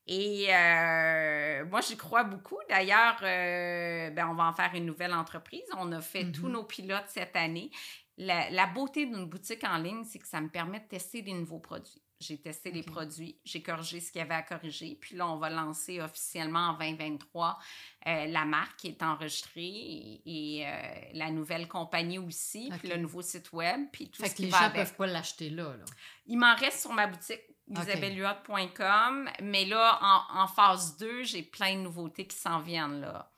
[0.06, 2.58] Et euh, moi, j'y crois beaucoup.
[2.68, 5.64] D'ailleurs, euh, ben, on va en faire une nouvelle entreprise.
[5.76, 6.52] On a fait tous Mhm.
[6.52, 7.72] nos pilotes cette année.
[8.16, 11.32] La, la beauté d'une boutique en ligne, c'est que ça me permet de tester des
[11.32, 12.02] nouveaux produits.
[12.20, 14.94] J'ai testé les produits, j'ai corrigé ce qu'il y avait à corriger.
[15.00, 17.58] Puis là, on va lancer officiellement en 2023
[18.06, 20.20] euh, la marque qui est enregistrée et,
[20.58, 20.70] et, euh,
[21.14, 24.48] la nouvelle compagnie aussi, puis le nouveau site web, puis tout Fait ce que les
[24.50, 24.76] va gens avec.
[24.76, 25.84] peuvent pas l'acheter là, là.
[26.26, 29.30] Il m'en reste sur ma boutique, isabelluot.com.
[29.42, 33.32] Mais là, en, en phase 2, j'ai plein de nouveautés qui s'en viennent là.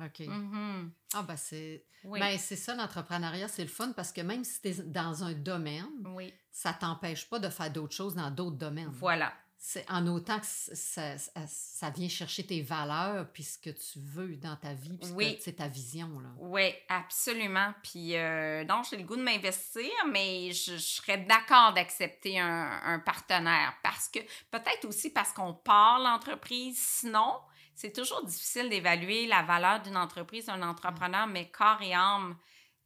[0.00, 0.20] OK.
[0.20, 0.92] Mhm.
[1.14, 1.84] Ah, ben c'est...
[2.04, 2.20] Oui.
[2.20, 5.32] Ben, c'est ça, l'entrepreneuriat, c'est le fun parce que même si tu es dans un
[5.32, 6.32] domaine, oui.
[6.52, 8.90] ça t'empêche pas de faire d'autres choses dans d'autres domaines.
[8.92, 9.32] Voilà.
[9.58, 13.98] C'est en autant que ça, ça, ça vient chercher tes valeurs puis ce que tu
[13.98, 15.38] veux dans ta vie, puis Oui.
[15.40, 16.28] c'est ta vision, là.
[16.38, 17.72] Oui, absolument.
[17.82, 22.80] Puis, euh, donc, j'ai le goût de m'investir, mais je, je serais d'accord d'accepter un,
[22.84, 24.20] un partenaire parce que,
[24.52, 27.34] peut-être aussi parce qu'on part l'entreprise, sinon,
[27.76, 32.36] c'est toujours difficile d'évaluer la valeur d'une entreprise, d'un entrepreneur, mais corps et âme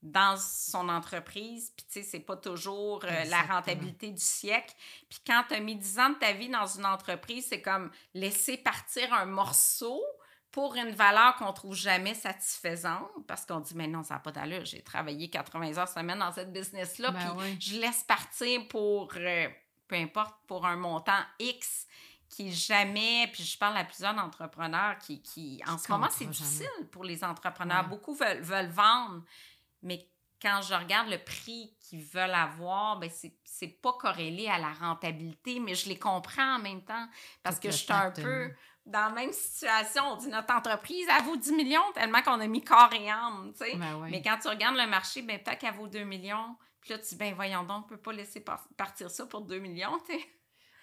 [0.03, 1.73] dans son entreprise.
[1.77, 4.75] Puis, tu sais, c'est pas toujours euh, la rentabilité du siècle.
[5.09, 7.91] Puis, quand tu as mis 10 ans de ta vie dans une entreprise, c'est comme
[8.15, 10.03] laisser partir un morceau
[10.51, 14.33] pour une valeur qu'on trouve jamais satisfaisante, parce qu'on dit, mais non, ça n'a pas
[14.33, 17.57] d'allure, j'ai travaillé 80 heures semaine dans cette business-là, Ben puis oui.
[17.61, 19.49] je laisse partir pour, euh,
[19.87, 21.87] peu importe, pour un montant X
[22.31, 26.89] qui jamais, puis je parle à plusieurs entrepreneurs qui, qui en ce moment, c'est difficile
[26.93, 27.89] pour les entrepreneurs.
[27.89, 29.23] Beaucoup veulent, veulent vendre,
[29.83, 30.09] mais
[30.41, 33.11] quand je regarde le prix qu'ils veulent avoir, ben
[33.45, 37.09] c'est pas corrélé à la rentabilité, mais je les comprends en même temps
[37.43, 38.51] parce que je suis un peu
[38.87, 40.05] dans la même situation.
[40.13, 43.53] On dit notre entreprise, elle vaut 10 millions tellement qu'on a mis corps et âme,
[43.59, 43.77] tu sais.
[43.77, 46.57] Ben mais quand tu regardes le marché, ben peut-être qu'elle vaut 2 millions.
[46.81, 48.43] Puis là, tu dis, ben voyons donc, on peut pas laisser
[48.77, 50.27] partir ça pour 2 millions, tu sais.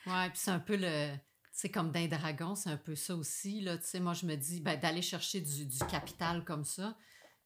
[0.05, 1.15] Ouais, puis c'est un peu le...
[1.59, 3.79] C'est comme d'un dragon, c'est un peu ça aussi, là.
[3.79, 6.95] Tu sais, moi, je me dis, ben, d'aller chercher du, du capital comme ça,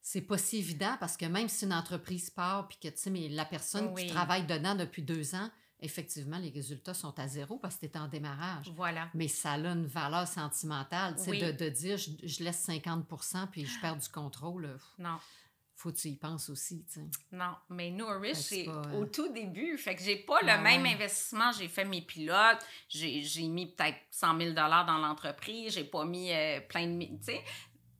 [0.01, 3.09] c'est pas si évident parce que même si une entreprise part puis que tu sais
[3.09, 7.57] mais la personne qui travaille dedans depuis deux ans effectivement les résultats sont à zéro
[7.59, 8.71] parce que tu es en démarrage.
[8.75, 9.09] Voilà.
[9.13, 13.79] Mais ça a une valeur sentimentale tu sais de, dire je, laisse 50% puis je
[13.79, 15.19] perds du contrôle non
[15.81, 17.07] faut que tu y penses aussi, tu sais.
[17.31, 19.77] Non, mais Nourish, c'est au tout début.
[19.77, 21.51] Fait que j'ai pas le même investissement.
[21.51, 26.59] J'ai fait mes pilotes, j'ai mis peut-être 100 000 dans l'entreprise, j'ai pas mis euh,
[26.61, 27.03] plein de...
[27.03, 27.41] Tu sais,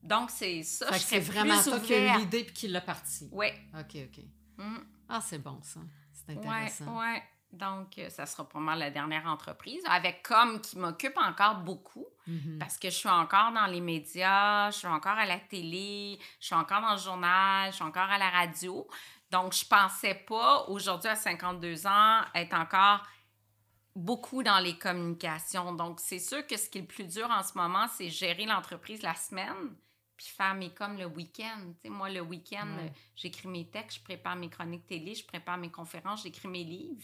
[0.02, 0.92] donc, c'est ça.
[0.98, 3.28] C'est vraiment toi qui a eu l'idée puis qui l'a parti.
[3.30, 3.48] Oui.
[3.74, 4.24] OK, OK.
[4.58, 4.78] Mm.
[5.08, 5.80] Ah, c'est bon, ça.
[6.12, 6.84] C'est intéressant.
[6.88, 7.22] Oui, ouais.
[7.52, 12.06] Donc, euh, ça sera pour moi la dernière entreprise, avec comme qui m'occupe encore beaucoup,
[12.26, 12.58] mm-hmm.
[12.58, 16.46] parce que je suis encore dans les médias, je suis encore à la télé, je
[16.46, 18.88] suis encore dans le journal, je suis encore à la radio.
[19.30, 23.02] Donc, je pensais pas, aujourd'hui, à 52 ans, être encore
[23.94, 25.74] beaucoup dans les communications.
[25.74, 28.46] Donc, c'est sûr que ce qui est le plus dur en ce moment, c'est gérer
[28.46, 29.74] l'entreprise la semaine,
[30.16, 31.74] puis faire mes comme le week-end.
[31.86, 32.76] moi, le week-end,
[33.14, 37.02] j'écris mes textes, je prépare mes chroniques télé, je prépare mes conférences, j'écris mes livres.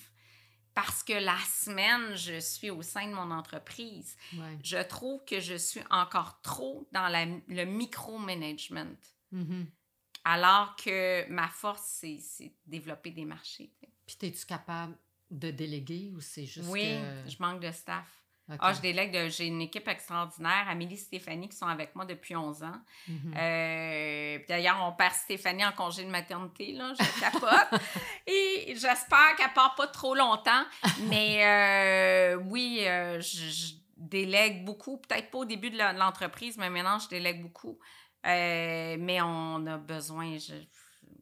[0.74, 4.16] Parce que la semaine, je suis au sein de mon entreprise.
[4.62, 7.09] Je trouve que je suis encore trop dans
[7.48, 8.96] le micro-management.
[9.33, 9.66] Mm-hmm.
[10.24, 13.72] Alors que ma force, c'est développer des marchés.
[14.07, 14.96] Puis, es-tu capable
[15.31, 18.17] de déléguer ou c'est juste Oui, je manque de staff.
[18.58, 22.34] Ah, je délègue, j'ai une équipe extraordinaire, Amélie et Stéphanie, qui sont avec moi depuis
[22.34, 22.80] 11 ans.
[23.06, 23.34] Mhm.
[23.37, 27.80] Euh, d'ailleurs, on perd Stéphanie en congé de maternité, là, je capote.
[28.26, 30.64] et j'espère qu'elle part pas trop longtemps.
[31.02, 36.98] Mais euh, oui, euh, je, délègue beaucoup, peut-être pas au début de l'entreprise, mais maintenant,
[36.98, 37.78] je délègue beaucoup.
[38.24, 40.37] mais on a besoin,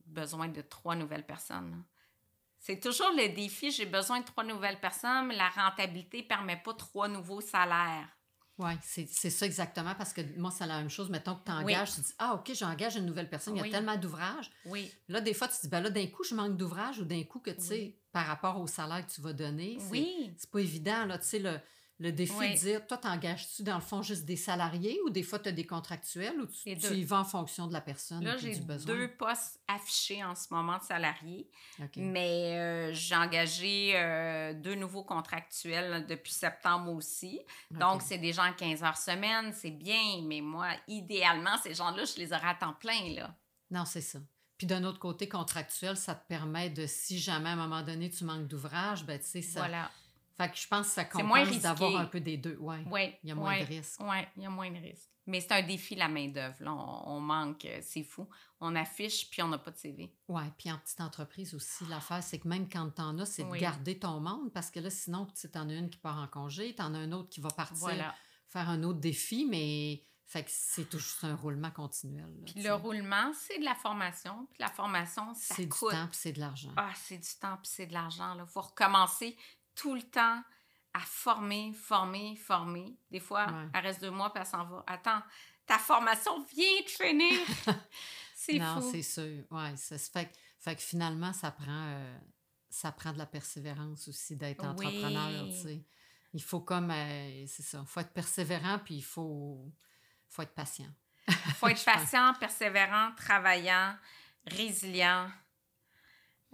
[0.07, 1.83] besoin de trois nouvelles personnes.
[2.67, 3.71] C'est toujours le défi.
[3.71, 8.09] J'ai besoin de trois nouvelles personnes, mais la rentabilité ne permet pas trois nouveaux salaires.
[8.59, 11.09] Oui, c'est ça exactement, parce que moi, c'est la même chose.
[11.09, 13.71] Mettons que tu engages, tu dis Ah, OK, j'engage une nouvelle personne, il y a
[13.71, 14.51] tellement d'ouvrages.
[14.65, 14.93] Oui.
[15.07, 17.23] Là, des fois, tu te dis ben là, d'un coup, je manque d'ouvrage ou d'un
[17.23, 19.79] coup que, tu sais, par rapport au salaire que tu vas donner,
[20.37, 21.05] c'est pas évident.
[21.05, 21.61] Là, tu sais, le,
[21.99, 25.39] le défi de dire, toi, t'engages-tu dans le fond juste des salariés ou des fois
[25.39, 28.23] tu as des contractuels ou tu, y vas en fonction de la personne?
[28.23, 28.55] Là, j'ai
[28.85, 31.49] deux postes affichés en ce moment de salariés,
[31.97, 37.41] mais euh, j'ai engagé euh, deux nouveaux contractuels depuis septembre aussi.
[37.71, 42.05] Donc, c'est des gens à 15 heures semaine, c'est bien, mais moi, idéalement, ces gens-là,
[42.05, 43.15] je les aurais à temps plein.
[43.15, 43.35] Là.
[43.71, 44.19] Non, c'est ça.
[44.59, 48.11] Puis d'un autre côté, contractuel, ça te permet de, si jamais à un moment donné
[48.11, 49.61] tu manques d'ouvrage, ben tu sais, ça.
[49.61, 49.91] Voilà
[50.37, 52.57] fait que je pense que ça compense d'avoir un peu des deux.
[52.61, 54.01] Oui, ouais, il y a moins de risques.
[54.01, 55.11] Oui, il y a moins de risques.
[55.27, 56.57] Mais c'est un défi, la main-d'œuvre.
[56.65, 58.29] On, manque, euh, c'est fou.
[58.61, 60.15] On affiche, puis on n'a pas de CV.
[60.29, 63.43] Oui, puis en petite entreprise aussi, l'affaire, c'est que même quand tu en as, c'est
[63.43, 66.29] de garder ton monde, parce que là, sinon, tu en as une qui part en
[66.29, 68.15] congé, tu en as un autre qui va partir
[68.49, 72.33] faire un autre défi, mais fait que c'est toujours un roulement continuel.
[72.45, 74.49] puis le roulement, c'est de la formation.
[74.53, 76.73] Puis la formation, ça C'est du temps, puis c'est de l'argent.
[76.77, 78.37] Ah, c'est du temps, puis c'est de l'argent.
[78.37, 79.37] Il faut recommencer
[79.77, 80.43] tout le temps
[80.93, 82.99] à former, former, former.
[83.11, 84.83] Des fois, elle reste deux mois, puis elle s'en va.
[84.87, 85.23] Attends,
[85.67, 87.41] ta formation vient de finir.
[88.35, 89.45] c'est Non, c'est sûr.
[89.77, 90.35] Ça se fait.
[90.59, 92.19] Fait que finalement, ça prend, euh,
[92.71, 95.85] ça prend de la persévérance aussi d'être entrepreneur, tu sais.
[96.33, 99.73] Il faut comme, euh, c'est ça, il faut être persévérant, puis il faut,
[100.29, 100.93] faut être patient.
[101.29, 103.97] Il faut être patient, persévérant, travaillant,
[104.47, 105.31] résilient.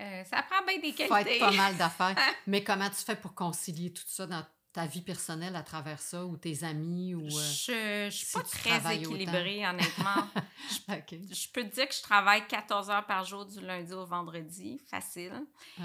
[0.02, 1.36] Euh, ça prend bien des qualités.
[1.36, 2.16] Être pas mal d'affaires.
[2.46, 6.24] Mais comment tu fais pour concilier tout ça dans ta vie personnelle à travers ça
[6.24, 10.26] ou tes amis ou euh, je, je suis pas très équilibrée honnêtement.
[10.88, 14.80] je, peux te dire que je travaille 14 heures par jour du lundi au vendredi,
[14.90, 15.32] facile.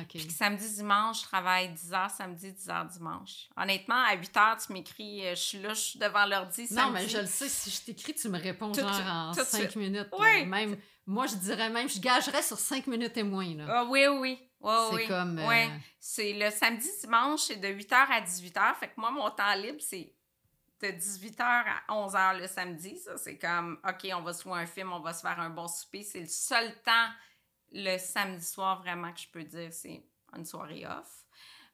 [0.07, 3.49] Puis que samedi dimanche, je travaille 10 heures samedi, 10 heures dimanche.
[3.57, 6.91] Honnêtement, à 8 heures, tu m'écris euh, je suis là, je suis devant l'ordi Non,
[6.91, 10.07] mais je le sais, si je t'écris, tu me réponds genre en 5 minutes.
[10.17, 10.45] Oui.
[10.45, 13.55] même moi, je dirais même, je gagerais sur 5 minutes et moins.
[13.55, 13.65] Là.
[13.69, 14.37] Ah, oui, oui.
[14.91, 15.39] c'est comme.
[15.39, 15.67] Euh,
[15.99, 18.75] c'est le samedi, dimanche, c'est de 8h à 18h.
[18.75, 20.13] Fait que moi, mon temps libre, c'est
[20.81, 22.97] de 18h à 11h le samedi.
[22.97, 25.49] Ça, c'est comme, OK, on va se voir un film, on va se faire un
[25.49, 26.03] bon souper.
[26.03, 27.07] C'est le seul temps,
[27.71, 30.03] le samedi soir, vraiment, que je peux dire, c'est
[30.35, 31.23] une soirée off.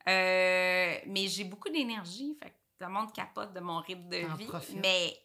[0.08, 2.38] Euh, mais j'ai beaucoup d'énergie.
[2.42, 4.46] Fait que le monde capote de mon rythme de T'en vie.
[4.46, 4.80] profites.
[4.82, 5.18] Mais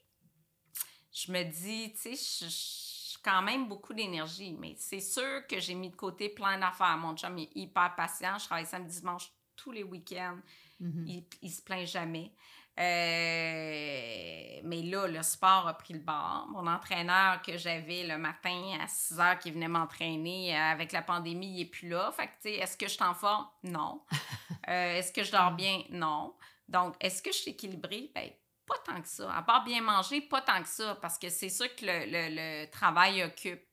[1.13, 2.88] je me dis, tu sais, je-
[3.29, 4.57] quand même beaucoup d'énergie.
[4.59, 6.97] Mais c'est sûr que j'ai mis de côté plein d'affaires.
[6.97, 8.39] Mon chum est hyper patient.
[8.39, 10.39] Je travaille samedi, dimanche tous les week-ends.
[10.81, 11.25] Mhm.
[11.43, 12.33] Il, se plaint jamais.
[12.79, 16.47] Euh, mais là, le sport a pris le bord.
[16.53, 21.03] Mon entraîneur que j'avais le matin à 6 heures qui venait m'entraîner euh, avec la
[21.03, 22.13] pandémie, il n'est plus là.
[22.13, 23.47] Fait que, tu sais, est-ce que je suis en forme?
[23.63, 24.03] Non.
[24.69, 25.83] Euh, est-ce que je dors bien?
[25.89, 26.35] Non.
[26.69, 28.11] Donc, est-ce que je suis équilibrée?
[28.15, 28.29] Ben,
[28.69, 29.33] pas tant que ça.
[29.35, 30.95] À part bien manger, pas tant que ça.
[30.97, 33.65] Parce que c'est sûr que le, le- le travail occupe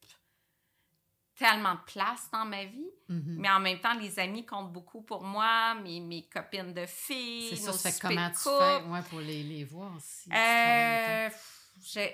[1.36, 2.90] tellement de place dans ma vie.
[3.10, 3.36] Mhm.
[3.40, 7.50] Mais en même temps, les amis comptent beaucoup pour moi, mes, mes copines de filles,
[7.50, 10.30] C'est ça, ça fait comment tu fais ouais, pour les, les voir aussi?
[10.34, 11.30] Euh,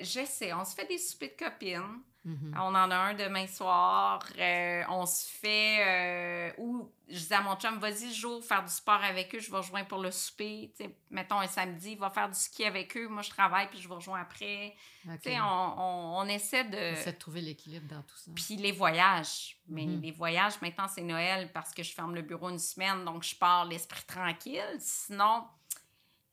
[0.02, 0.54] J'essaie.
[0.54, 2.02] On se fait des soupers de copines.
[2.24, 2.54] Mhm.
[2.56, 4.22] On en a un demain soir.
[4.38, 5.84] Euh, on se fait...
[5.88, 9.50] euh, ou je dis à mon chum, vas-y jour faire du sport avec eux, je
[9.50, 10.72] vais rejoindre pour le souper.
[10.78, 13.08] Tu sais, mettons un samedi, il va faire du ski avec eux.
[13.08, 14.76] Moi, je travaille, puis je vous rejoins après.
[15.08, 15.20] Ok.
[15.24, 16.78] Tu sais, on, on- on essaie de...
[16.78, 18.32] Essaie de trouver l'équilibre dans tout ça.
[18.36, 19.58] Puis les voyages.
[19.68, 20.02] Mais Mhm.
[20.02, 23.36] les voyages, maintenant, c'est Noël parce que je ferme le bureau une semaine, donc je
[23.36, 24.64] pars l'esprit tranquille.
[24.80, 25.44] Sinon,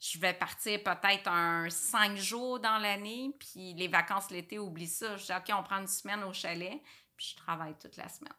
[0.01, 5.17] je vais partir peut-être un cinq jours dans l'année, puis les vacances l'été, oublie ça.
[5.17, 6.81] Je dis, OK, on prend une semaine au chalet,
[7.17, 8.33] puis je travaille toute la semaine.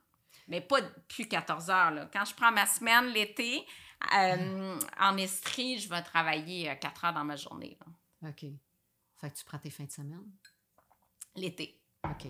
[0.48, 1.92] Mais pas plus 14 heures.
[1.92, 2.10] Là.
[2.12, 3.66] Quand je prends ma semaine l'été,
[4.16, 7.78] euh, en Estrie, je vais travailler 4 heures dans ma journée.
[8.22, 8.30] là.
[8.30, 8.46] OK.
[9.20, 10.26] Fait que tu prends tes fins de semaine?
[11.36, 11.80] L'été.
[12.06, 12.28] OK.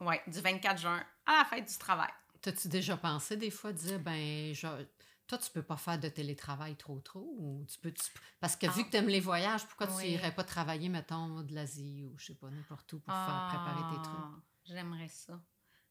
[0.00, 2.10] Oui, du 24 juin à la fête du travail.
[2.42, 4.86] T'as-tu déjà pensé des fois dire, ben, je-
[5.26, 7.34] toi, tu peux pas faire de télétravail trop trop?
[7.38, 8.10] Ou tu peux, tu-
[8.40, 8.86] Parce que vu Ah.
[8.86, 12.26] que tu aimes les voyages, pourquoi tu irais pas travailler, mettons, de l'Asie ou je
[12.26, 14.26] sais pas, n'importe où pour faire préparer tes trucs?
[14.26, 15.40] Ah, J'aimerais ça.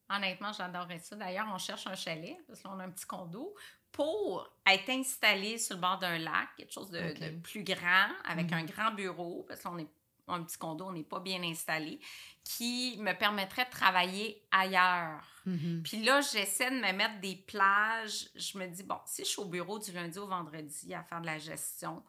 [0.10, 1.16] Honnêtement, j'adorerais ça.
[1.16, 3.56] D'ailleurs, on cherche un chalet, parce qu'on a un petit condo,
[3.92, 8.52] pour être installé sur le bord d'un lac, quelque chose de, de plus grand, avec
[8.52, 8.54] Mhm.
[8.54, 9.90] un grand bureau, parce qu'on est
[10.28, 12.00] un petit condo, on n'est pas bien installé,
[12.44, 15.26] qui me permettrait de travailler ailleurs.
[15.46, 15.84] Mhm.
[15.84, 18.30] Puis là, j'essaie de me mettre des plages.
[18.36, 21.22] Je me dis, bon, si je suis au bureau du lundi au vendredi à faire
[21.22, 22.04] de la gestion,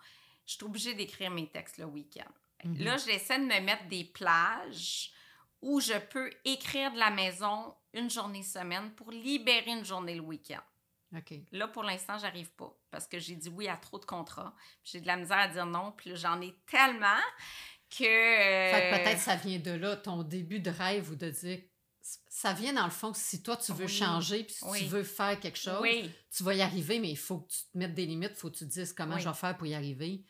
[0.46, 2.31] je suis obligée d'écrire mes textes le week-end.
[2.64, 2.79] Mhm.
[2.85, 5.11] Là, j'essaie de me mettre des plages
[5.61, 10.20] où je peux écrire de la maison une journée semaine pour libérer une journée le
[10.20, 10.62] week-end.
[11.53, 14.55] Là, pour l'instant, j'arrive pas parce que j'ai dit oui à trop de contrats.
[14.83, 15.92] J'ai de la misère à dire non.
[15.92, 17.22] Puis là, j'en ai tellement
[17.98, 18.04] que...
[18.04, 21.61] euh, Fait que peut-être ça vient de là, ton début de rêve ou de dire.
[22.28, 23.90] Ça vient dans le fond, si toi tu veux Oui.
[23.92, 24.78] changer, puis si Oui.
[24.80, 27.59] tu veux faire quelque chose, Oui, tu vas y arriver, mais il faut que tu
[27.72, 29.22] te mettes des limites, il faut que tu te dises comment Oui.
[29.22, 30.22] je vais faire pour y arriver,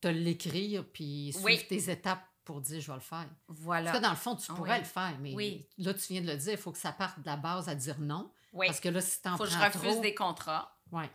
[0.00, 1.64] te l'écrire, puis suivre Oui.
[1.68, 3.28] tes étapes pour dire je vais le faire.
[3.46, 3.92] voilà.
[3.92, 4.78] Parce que dans le fond, tu Ah pourrais oui.
[4.80, 5.68] le faire, mais Oui.
[5.78, 7.76] là, tu viens de le dire, il faut que ça parte de la base à
[7.76, 8.32] dire non.
[8.52, 10.00] Oui, Parce que là, si t'en faut que je prends refuse trop...
[10.02, 10.76] des contrats.
[10.90, 11.08] Ouais.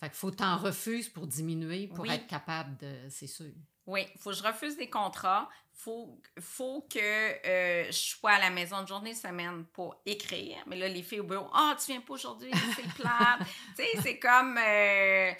[0.00, 2.10] Fait qu'il faut que t'en refuses pour diminuer, pour Oui.
[2.10, 2.90] être capable de...
[3.10, 3.52] C'est sûr.
[3.86, 5.48] Oui, il faut que je refuse des contrats.
[5.72, 10.58] faut, faut que euh, je sois à la maison de journée semaine pour écrire.
[10.66, 13.40] Mais là, les filles au bureau, ah, tu viens pas aujourd'hui, c'est plate.
[13.76, 14.58] tu sais, c'est comme.
[14.58, 15.32] euh,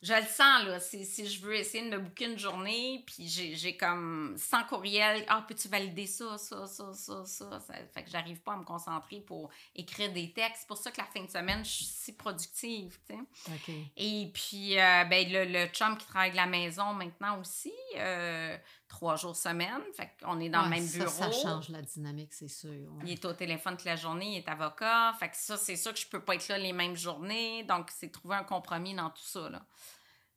[0.00, 0.78] je le sens, là.
[0.78, 5.24] Si, si je veux essayer de me booker une journée, puis j'ai comme 100 courriels,
[5.28, 7.60] ah, peux-tu valider ça, ça, ça, ça, ça?
[7.60, 10.60] ça fait que j'arrive pas à me concentrer pour écrire des textes.
[10.60, 13.52] C'est pour ça que la fin de semaine, je suis si productive, tu sais.
[13.52, 13.74] OK.
[13.96, 18.56] Et puis, euh, ben, le, le chum qui travaille de la maison maintenant aussi, euh,
[18.88, 19.80] trois jours semaine.
[19.94, 21.08] Fait qu'on est dans le même bureau.
[21.08, 22.70] Ça change la dynamique, c'est sûr.
[22.70, 23.02] ouais.
[23.04, 25.12] Il est au téléphone toute la journée, il est avocat.
[25.20, 27.62] Fait que ça, c'est sûr que je peux pas être là les mêmes journées.
[27.64, 29.62] Donc, c'est trouver un compromis dans tout ça, là.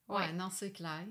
[0.08, 0.32] Ouais, Ouais.
[0.32, 1.04] non, c'est clair.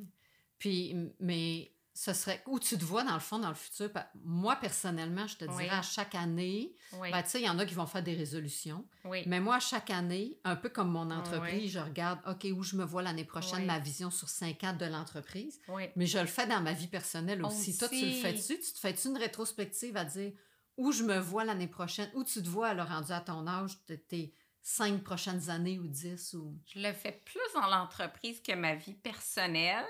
[0.59, 3.89] Puis, mais ce serait où tu te vois dans le fond, dans le futur?
[4.23, 5.63] Moi, personnellement, je te Oui.
[5.63, 8.03] dirais à chaque année, Oui, ben, tu sais, il y en a qui vont faire
[8.03, 8.87] des résolutions.
[9.03, 9.23] oui.
[9.25, 12.75] Mais moi, à chaque année, un peu comme mon entreprise, je regarde, OK, où je
[12.75, 15.59] me vois l'année prochaine, ma vision sur cinq ans de l'entreprise.
[15.95, 17.77] Mais je le fais dans ma vie personnelle aussi.
[17.77, 18.59] Toi, tu le fais-tu?
[18.59, 20.31] Tu te fais-tu une rétrospective à dire
[20.77, 22.09] où je me vois l'année prochaine?
[22.15, 25.87] Où tu te vois, alors, rendu à ton âge, de tes cinq prochaines années ou
[25.87, 26.33] dix?
[26.33, 26.57] Ou...
[26.65, 29.85] Je le fais plus dans l'entreprise que ma vie personnelle.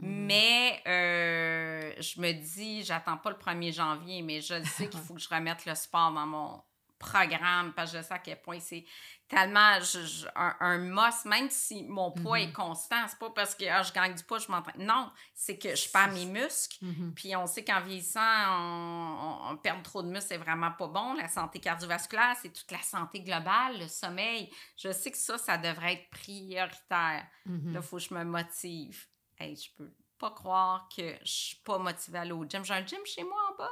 [0.00, 0.26] Mhm.
[0.26, 5.14] Mais euh, je me dis, j'attends pas le 1er janvier, mais je sais qu'il faut
[5.14, 6.62] que je remette le sport dans mon
[6.98, 8.84] programme parce que je sais à quel point c'est
[9.28, 12.48] tellement je- je- un, un must, même si mon poids Mhm.
[12.48, 14.84] est constant, c'est pas parce que ah, je gagne du poids, je m'entraîne.
[14.84, 16.76] Non, c'est que je perds mes muscles.
[16.84, 17.12] Mhm.
[17.14, 18.20] Puis on sait qu'en vieillissant,
[19.50, 21.14] on, perd trop de muscles, c'est vraiment pas bon.
[21.14, 24.50] La santé cardiovasculaire, c'est toute la santé globale, le sommeil.
[24.76, 27.26] Je sais que ça, ça devrait être prioritaire.
[27.46, 29.06] Là, il faut que je me motive.
[29.38, 32.64] Hey, je peux pas croire que je suis pas motivée à aller au gym.
[32.64, 33.70] J'ai un gym chez moi en bas.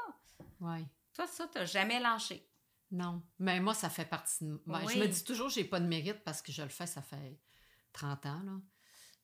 [0.60, 0.84] Ouais.
[1.14, 2.48] Toi, ça, t'as jamais lâché.
[2.90, 3.22] Non.
[3.38, 4.62] Mais moi, ça fait partie de.
[4.66, 4.98] ben, Je Oui.
[4.98, 7.40] me dis toujours, j'ai pas de mérite parce que je le fais, ça fait
[7.92, 8.42] 30 ans.
[8.44, 8.52] Là.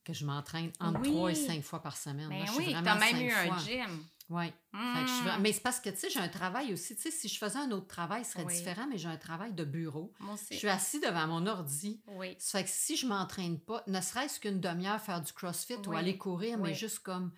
[0.03, 1.11] que je m'entraîne entre Oui.
[1.13, 2.27] 3 et 5 fois par semaine.
[2.27, 3.53] Ben Là, oui, t'as même eu fois.
[3.55, 4.05] un gym.
[4.33, 4.45] Oui.
[4.47, 5.41] Fait que je suis vra- Mm.
[5.41, 6.95] Mais c'est parce que, tu sais, j'ai un travail aussi.
[6.95, 8.55] Tu sais, si je faisais un autre travail, ce serait Oui.
[8.57, 10.13] différent, mais j'ai un travail de bureau.
[10.19, 10.57] Moi Je aussi.
[10.57, 12.01] suis assis devant mon ordi.
[12.07, 12.35] Oui.
[12.39, 15.93] Ça fait que si je m'entraîne pas, ne serait-ce qu'une demi-heure faire du crossfit ou
[15.93, 17.31] aller courir, mais juste comme.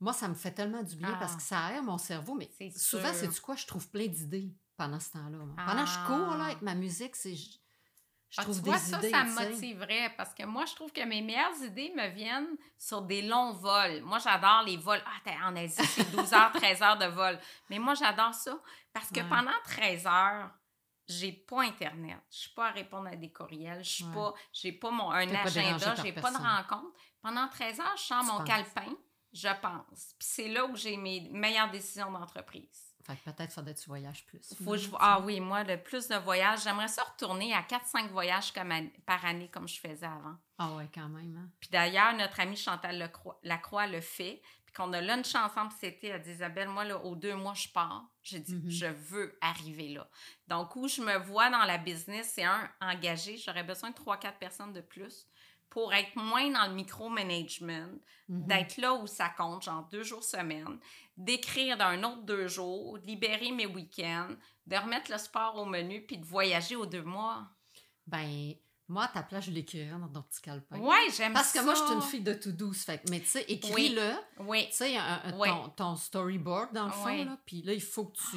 [0.00, 1.36] Moi, ça me fait tellement du bien parce Ah.
[1.36, 2.34] que ça aère mon cerveau.
[2.34, 3.56] Mais souvent, c'est du quoi?
[3.56, 5.38] Je trouve plein d'idées pendant ce temps-là.
[5.66, 6.46] Pendant que je cours là, Ah.
[6.46, 7.34] avec ma musique, c'est.
[8.30, 9.10] Je, Ah, trouve tu des vois, ça, idées.
[9.10, 13.00] ça me motiverait parce que moi, je trouve que mes meilleures idées me viennent sur
[13.02, 14.02] des longs vols.
[14.02, 15.02] Moi, j'adore les vols.
[15.06, 17.38] Ah, t'es en Asie, c'est 12 heures, 13 heures de vol.
[17.70, 18.58] Mais moi, j'adore ça
[18.92, 19.28] parce que Ouais.
[19.30, 20.50] pendant 13 heures,
[21.08, 22.18] j'ai pas Internet.
[22.30, 23.82] Je suis pas à répondre à des courriels.
[23.82, 24.14] Je suis Ouais.
[24.14, 26.92] pas, j'ai pas mon, un agenda, j'ai pas de rencontre.
[27.22, 28.46] Pendant 13 heures, je Tu mon penses?
[28.46, 28.94] calepin,
[29.32, 30.14] je pense.
[30.18, 32.87] Puis c'est là où j'ai mes meilleures décisions d'entreprise.
[33.08, 34.54] Fait que peut-être faudrait que tu voyages plus.
[34.62, 34.82] Faut que je...
[34.84, 38.70] finalement, Ah oui, moi, le plus de voyages, j'aimerais ça retourner à 4-5 voyages comme
[38.70, 40.36] an- par année comme je faisais avant.
[40.58, 41.36] Ah ouais, quand même.
[41.36, 41.50] Hein?
[41.58, 44.42] Puis d'ailleurs, notre amie Chantal Lecroix, Lacroix le fait.
[44.66, 47.68] Puis qu'on a lunch ensemble, c'était, elle dit Isabelle, moi, là, aux deux mois, je
[47.68, 48.04] pars.
[48.22, 48.70] J'ai dit, Mhm.
[48.70, 50.06] je veux arriver là.
[50.46, 53.38] Donc, où je me vois dans la business, c'est un, engagé.
[53.38, 55.26] J'aurais besoin de 3-4 personnes de plus
[55.70, 57.88] pour être moins dans le micromanagement,
[58.28, 58.46] Mhm.
[58.46, 60.78] d'être là où ça compte, genre deux jours semaine,
[61.16, 64.28] d'écrire d'un autre deux jours, de libérer mes week-ends,
[64.66, 67.46] de remettre le sport au menu, puis de voyager aux deux mois.
[68.06, 68.54] Ben,
[68.86, 70.78] moi, à ta place, je l'écrirais dans ton petit calepin.
[70.78, 71.40] Ouais, j'aime ça.
[71.40, 72.84] Parce que moi, je suis une fille de tout douce.
[72.84, 74.12] Fait mais tu sais, écris-le.
[74.40, 74.66] Oui.
[74.70, 74.96] Tu sais,
[75.34, 75.48] Oui.
[75.48, 77.24] ton, ton storyboard, dans le fond, Oui.
[77.24, 77.38] là.
[77.46, 78.36] Puis là, il faut que tu...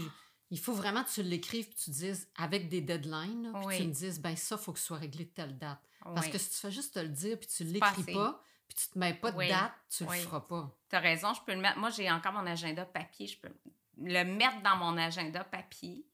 [0.53, 3.77] Il faut vraiment que tu l'écrives puis tu dises avec des deadlines, là, puis Oui.
[3.77, 5.79] tu me dises, ben ça, il faut que ce soit réglé de telle date.
[6.03, 8.89] Parce que si tu fais juste te le dire puis tu l'écris pas, puis tu
[8.89, 9.49] te mets pas de Oui.
[9.49, 10.17] date, tu Oui.
[10.17, 10.71] le feras pas.
[10.89, 11.77] Tu as raison, je peux le mettre.
[11.77, 13.27] Moi, j'ai encore mon agenda papier.
[13.27, 13.53] Je peux
[13.97, 16.05] le mettre dans mon agenda papier.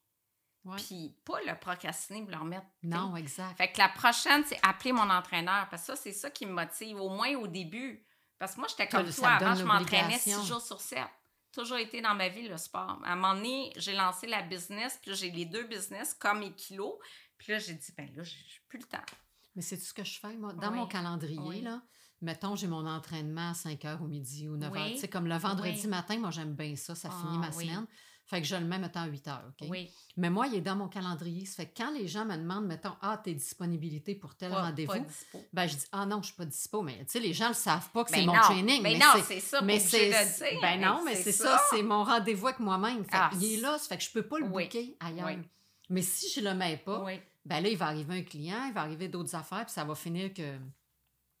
[0.76, 2.66] Puis pas le procrastiner, le remettre.
[2.82, 3.56] Non, exact.
[3.56, 5.66] Fait que la prochaine, c'est appeler mon entraîneur.
[5.70, 8.04] Parce que ça, c'est ça qui me motive, au moins au début.
[8.38, 9.28] Parce que moi, j'étais comme toi.
[9.30, 11.06] Avant, je m'entraînais six jours sur sept.
[11.52, 13.00] Toujours été dans ma vie, le sport.
[13.02, 14.98] À un moment donné, j'ai lancé la business.
[15.00, 16.94] Puis là, j'ai les deux business comme kilos.
[17.38, 18.36] Puis là, j'ai dit, ben là, j'ai
[18.68, 18.98] plus le temps.
[19.58, 20.52] Mais c'est ce que je fais, moi?
[20.52, 20.76] Dans Oui.
[20.78, 21.62] mon calendrier, Oui.
[21.62, 21.82] là,
[22.22, 24.92] mettons, j'ai mon entraînement à 5 h au midi ou 9 h.
[24.92, 26.94] Tu sais, comme le vendredi matin, moi, j'aime bien ça.
[26.94, 27.66] Ça finit Ah, ma oui.
[27.66, 27.84] semaine.
[28.24, 29.36] Fait que je le mets, mettons, à 8 h.
[29.48, 29.66] OK?
[29.68, 29.90] Oui.
[30.16, 31.44] Mais moi, il est dans mon calendrier.
[31.44, 35.04] Ça fait que quand les gens me demandent, mettons, ah, tes disponibilités pour tel rendez-vous,
[35.52, 36.80] ben, je dis, ah non, je suis pas dispo.
[36.82, 38.80] Mais, tu sais, les gens le savent pas que c'est Ben mon training.
[38.80, 40.12] Ben mais non, c'est- ça, mais c'est.
[40.62, 43.04] Ben non, mais c'est ça, c'est mon rendez-vous avec moi-même.
[43.10, 45.30] Ah, il est là, ça fait que je peux pas le booker ailleurs.
[45.90, 47.18] Mais si je le mets pas, Oui.
[47.48, 49.94] Ben là, il va arriver un client, il va arriver d'autres affaires, puis ça va
[49.94, 50.58] finir que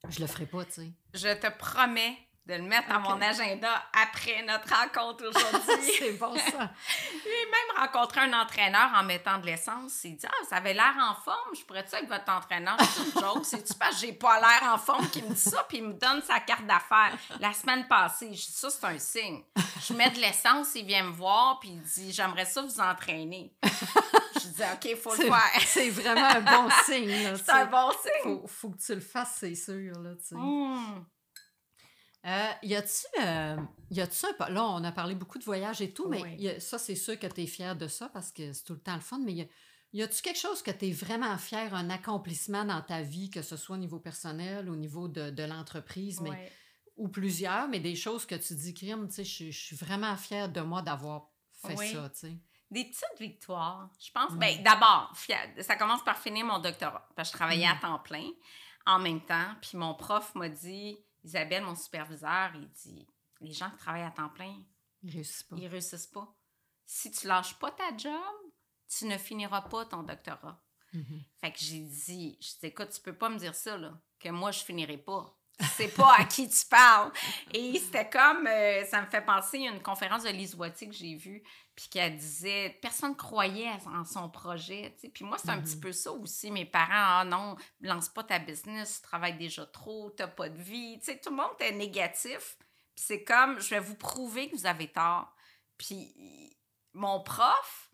[0.08, 0.92] je le ferai pas, tu sais.
[1.12, 2.16] Je te promets
[2.46, 5.92] de le mettre dans mon agenda après notre rencontre aujourd'hui.
[5.98, 6.42] c'est bon, ça.
[7.22, 10.02] J'ai même rencontré un entraîneur en mettant de l'essence.
[10.04, 11.54] Il dit Ah, ça avait l'air en forme.
[11.54, 12.78] Je pourrais-tu avec votre entraîneur?
[12.80, 13.44] C'est une joke.
[13.44, 15.62] C'est-tu parce que j'ai pas l'air en forme qu'il me dit ça?
[15.68, 17.12] Puis il me donne sa carte d'affaires.
[17.38, 19.42] La semaine passée, je dis Ça, c'est un signe.
[19.86, 23.52] Je mets de l'essence, il vient me voir, puis il dit J'aimerais ça vous entraîner.
[24.64, 25.60] OK, il faut le C'est- faire.
[25.66, 28.22] C'est vraiment un bon signe, là, C'est un bon signe.
[28.22, 30.14] Faut, faut que tu le fasses, c'est sûr, là.
[30.32, 31.04] Mmh.
[32.26, 36.20] Euh, y a-tu euh, un là on a parlé beaucoup de voyages et tout mais
[36.20, 36.34] Oui.
[36.38, 38.72] y a- ça c'est sûr que tu es fier de ça parce que c'est tout
[38.74, 39.46] le temps le fun mais y a,
[39.92, 43.40] y a-tu quelque chose que tu es vraiment fier un accomplissement dans ta vie que
[43.40, 46.50] ce soit au niveau personnel au niveau de, de l'entreprise mais
[46.96, 50.16] ou plusieurs mais des choses que tu dis crime tu sais je je suis vraiment
[50.16, 51.30] fière de moi d'avoir
[51.64, 51.92] fait Oui.
[51.92, 52.36] ça tu sais?
[52.70, 53.88] Des petites victoires.
[53.98, 54.38] Je pense, Mm.
[54.38, 55.12] ben, d'abord,
[55.60, 57.08] ça commence par finir mon doctorat.
[57.16, 57.76] Parce que je travaillais Mm.
[57.76, 58.28] à temps plein
[58.86, 59.54] en même temps.
[59.62, 63.06] Puis mon prof m'a dit, Isabelle, mon superviseur, il dit,
[63.40, 64.54] les gens qui travaillent à temps plein,
[65.02, 66.28] ils réussissent pas ils réussissent pas.
[66.84, 68.12] Si tu lâches pas ta job,
[68.88, 70.60] tu ne finiras pas ton doctorat.
[70.92, 71.22] Mhm.
[71.40, 74.30] Fait que j'ai dit, je dis, écoute, tu peux pas me dire ça, là, que
[74.30, 75.34] moi, je finirai pas.
[75.76, 77.12] C'est pas à qui tu parles.
[77.52, 80.94] Et c'était comme, euh, ça me fait penser à une conférence de Lise Wattier que
[80.94, 81.42] j'ai vue,
[81.78, 84.92] puis qu'elle disait, personne croyait en son projet.
[84.96, 85.08] tu sais.
[85.10, 85.62] Puis moi, c'est un Mhm.
[85.62, 86.50] petit peu ça aussi.
[86.50, 86.88] Mes parents,
[87.20, 90.98] ah non, lance pas ta business, tu travailles déjà trop, t'as pas de vie.
[91.22, 92.56] Tout le monde était négatif.
[92.96, 95.32] Puis c'est comme, je vais vous prouver que vous avez tort.
[95.76, 96.56] Puis
[96.94, 97.92] mon prof,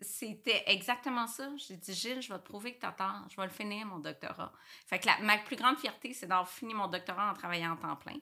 [0.00, 1.50] c'était exactement ça.
[1.58, 3.20] J'ai dit, Gilles, je vais te prouver que tu as tort.
[3.30, 4.50] Je vais le finir, mon doctorat.
[4.86, 7.76] Fait que la- ma plus grande fierté, c'est d'avoir fini mon doctorat en travaillant en
[7.76, 8.16] temps plein.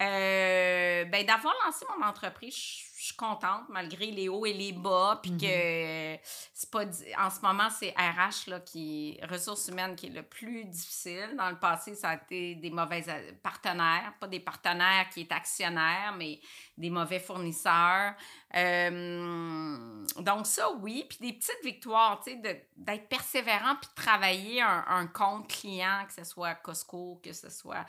[0.00, 5.20] Euh, ben, d'avoir lancé mon entreprise, je suis contente, malgré les hauts et les bas.
[5.22, 6.18] Puis que
[6.54, 6.84] c'est pas.
[7.18, 11.34] En ce moment, c'est RH, là, qui ressources humaines, qui est le plus difficile.
[11.36, 14.14] Dans le passé, ça a été des mauvais euh, partenaires.
[14.20, 16.40] Pas des partenaires qui est actionnaires, mais
[16.76, 18.14] des mauvais fournisseurs.
[18.54, 21.06] Euh, donc ça, oui.
[21.08, 26.04] Puis des petites victoires, tu sais, d'être persévérant puis de travailler un, un compte client,
[26.06, 27.84] que ce soit Costco, que ce soit,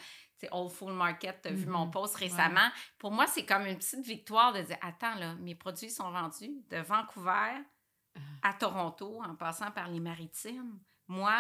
[0.52, 2.70] Old Full Market, tu as vu mon post récemment.
[3.00, 6.52] Pour moi, c'est comme une petite victoire de dire Attends, là, mes produits sont vendus
[6.70, 7.54] de Vancouver
[8.16, 8.50] Ah.
[8.50, 10.80] à Toronto, en passant par les maritimes.
[11.08, 11.34] Moi,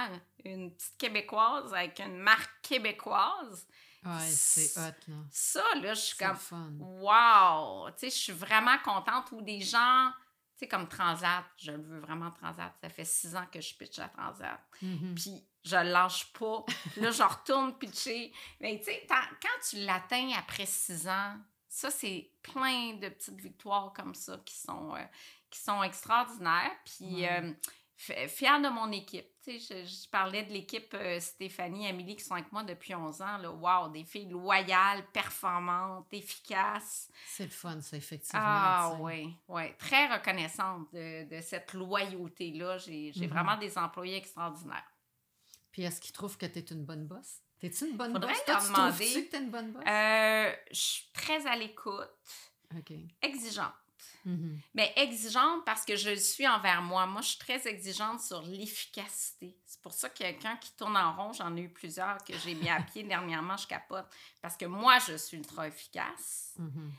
[0.46, 3.68] une petite Québécoise avec une marque québécoise,
[4.06, 5.16] Ouais, c'est hot, là.
[5.32, 6.72] ça, là, je suis comme fun.
[6.80, 7.90] Wow!
[7.92, 9.32] Tu sais, je suis vraiment contente.
[9.34, 10.12] Ou des gens,
[10.60, 12.74] sais, comme Transat, je le veux vraiment Transat.
[12.82, 14.60] Ça fait six ans que je pitch à Transat.
[14.82, 15.16] Mhm.
[15.16, 16.64] Puis je lâche pas.
[16.98, 18.34] Là, je retourne pitcher.
[18.62, 21.36] Mais tu sais, quand tu l'atteins après six ans,
[21.68, 25.04] ça, c'est plein de petites victoires comme ça qui sont, euh,
[25.50, 26.72] qui sont extraordinaires.
[26.86, 27.30] Puis Ouais.
[27.44, 27.54] euh,
[27.98, 29.26] fière de mon équipe.
[29.44, 32.94] Tu sais, je, je parlais de l'équipe euh, Stéphanie, Amélie qui sont avec moi depuis
[32.94, 33.38] 11 ans.
[33.38, 33.52] Là.
[33.52, 37.10] Wow, des filles loyales, performantes, efficaces.
[37.26, 38.42] C'est le fun, ça, effectivement.
[38.46, 39.04] Ah tu sais.
[39.04, 39.64] oui, oui.
[39.78, 42.78] Très reconnaissante de, de cette loyauté-là.
[42.78, 43.34] J'ai j'ai Mhm.
[43.34, 44.92] vraiment des employés extraordinaires.
[45.72, 47.42] Puis est-ce qu'ils trouvent que tu es une bonne boss?
[47.60, 48.44] T'es-tu une bonne Faudrait boss?
[48.48, 49.24] leur Toi, tu demander.
[49.26, 49.84] que t'es une bonne boss?
[49.88, 52.10] Euh, je suis très à l'écoute,
[52.78, 52.94] OK.
[53.22, 53.74] exigeante.
[54.26, 54.60] Mhm.
[54.74, 57.06] Mais exigeante parce que je le suis envers moi.
[57.06, 59.58] Moi, je suis très exigeante sur l'efficacité.
[59.66, 61.34] C'est pour ça qu'il y a quelqu'un qui tourne en rond.
[61.34, 63.58] J'en ai eu plusieurs que j'ai mis à pied dernièrement.
[63.58, 64.06] Je capote.
[64.42, 66.92] Parce que moi, je suis ultra efficace Mhm.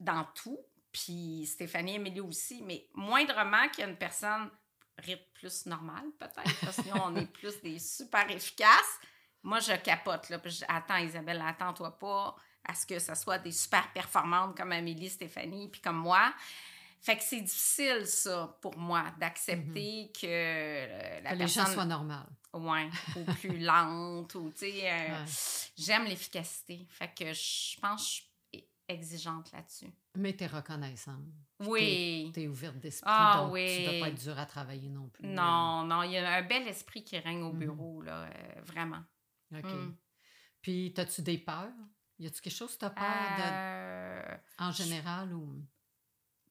[0.00, 0.58] dans tout.
[0.92, 2.62] Puis Stéphanie et Émilie aussi.
[2.62, 4.50] Mais moindrement qu'il y a une personne
[4.98, 6.60] rythme plus normale, peut-être.
[6.60, 8.98] Parce que nous, on est plus des super efficaces.
[9.42, 10.28] Moi, je capote.
[10.28, 14.56] Là, puis je- attends, Isabelle, attends-toi pas à ce que ce soit des super performantes
[14.56, 16.32] comme Amélie, Stéphanie, puis comme moi.
[17.00, 21.74] Fait que c'est difficile, ça, pour moi, d'accepter que euh, la Que les gens personne...
[21.74, 22.28] soient normales.
[22.52, 24.82] Ouais, ou plus lente, ou, tu sais...
[24.90, 25.24] euh, Ouais.
[25.76, 26.86] J'aime l'efficacité.
[26.90, 28.06] Fait que je pense que
[28.54, 29.90] je suis exigeante là-dessus.
[30.16, 31.24] Mais t'es reconnaissante.
[31.60, 32.30] Oui.
[32.34, 33.84] T'es ouverte d'esprit, Ah donc tu oui.
[33.84, 35.26] dois pas être dur à travailler non plus.
[35.26, 37.58] Non, non, il y a un bel esprit qui règne au Mhm.
[37.58, 39.02] bureau, là, euh, vraiment.
[39.52, 39.64] OK.
[39.64, 39.96] Mm.
[40.60, 41.72] Puis, as-tu des peurs?
[42.22, 45.60] Y a-tu quelque chose que t'as peur de, Euh, en général ou...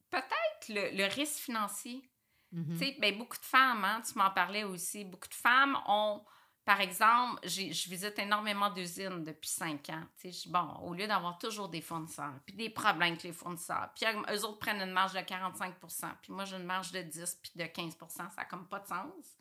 [0.10, 2.04] Peut-être le, le risque financier.
[2.52, 2.78] Mhm.
[2.78, 6.22] Tu ben, beaucoup de femmes, hein, tu m'en parlais aussi, beaucoup de femmes ont,
[6.66, 10.04] par exemple, je visite énormément d'usines depuis cinq ans.
[10.20, 14.06] Tu bon, au lieu d'avoir toujours des fournisseurs, puis des problèmes avec les fournisseurs, puis
[14.30, 17.52] eux autres prennent une marge de 45% puis moi j'ai une marge de 10 puis
[17.56, 19.38] de 15 ça n'a comme pas de sens.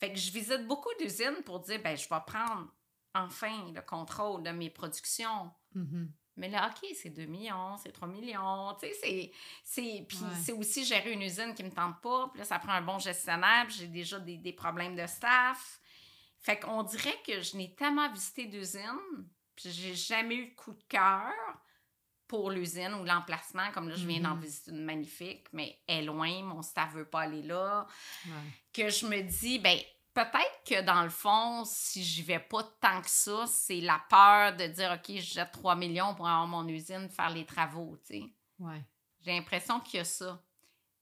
[0.00, 2.68] Fait que je visite beaucoup d'usines pour dire, ben je vais prendre
[3.14, 5.50] enfin le contrôle de mes productions.
[5.74, 6.12] Mhm.
[6.36, 8.72] Mais là, OK, c'est 2 millions, c'est 3 millions.
[8.80, 9.32] Tu sais, c'est.
[9.64, 10.28] c'est puis Ouais.
[10.40, 12.28] c'est aussi gérer une usine qui me tente pas.
[12.28, 13.66] Puis là, ça prend un bon gestionnaire.
[13.70, 15.80] J'ai déjà des, des problèmes de staff.
[16.38, 20.72] Fait qu'on dirait que je n'ai tellement visité d'usines, puis j'ai jamais eu de coup
[20.72, 21.32] de cœur
[22.28, 23.72] pour l'usine ou l'emplacement.
[23.72, 24.40] Comme là, je viens d'en Mhm.
[24.42, 27.84] visiter une magnifique, mais elle est loin, mon staff veut pas aller là
[28.26, 28.32] Ouais.
[28.72, 29.76] que je me dis, ben
[30.14, 34.56] peut-être que dans le fond, si j'y vais pas tant que ça, c'est la peur
[34.56, 38.14] de dire, OK, je jette 3 millions pour avoir mon usine, faire les travaux, tu
[38.20, 38.24] sais.
[38.58, 38.84] Ouais.
[39.20, 40.42] J'ai l'impression qu'il y a ça.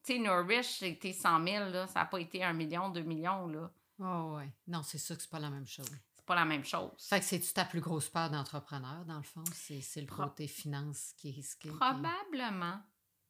[0.05, 3.47] Tu sais, j'ai été 100 000, là, ça n'a pas été 1 million, 2 millions,
[3.49, 3.71] là.
[3.99, 4.53] Oh, ouais.
[4.67, 5.89] Non, c'est sûr que c'est pas la même chose.
[6.15, 6.91] C'est pas la même chose.
[7.09, 9.43] Fait que c'est-tu ta plus grosse peur d'entrepreneur, dans le fond?
[9.55, 11.69] C'est c'est le Pro- côté finance qui est risqué.
[11.71, 12.81] puis- Probablement.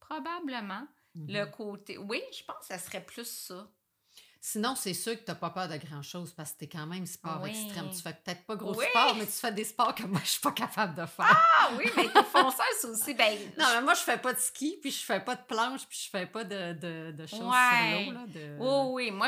[0.00, 0.86] Probablement.
[1.14, 1.26] Mhm.
[1.28, 1.98] Le côté...
[1.98, 3.68] Oui, je pense que ça serait plus ça.
[4.48, 6.86] Sinon, c'est sûr que tu n'as pas peur de grand-chose parce que tu es quand
[6.86, 7.50] même sport Oui.
[7.50, 7.90] extrême.
[7.90, 8.84] Tu fais peut-être pas gros Oui.
[8.90, 11.44] sport, mais tu fais des sports que moi, je suis pas capable de faire.
[11.58, 13.36] Ah oui, mais t'es fonceuse aussi, ben...
[13.58, 15.98] Non, mais moi, je fais pas de ski, puis je fais pas de planche, puis
[16.04, 18.04] je fais pas de, de, de choses Ouais.
[18.04, 18.26] sur l'eau.
[18.28, 19.26] de- Oh oui, moi,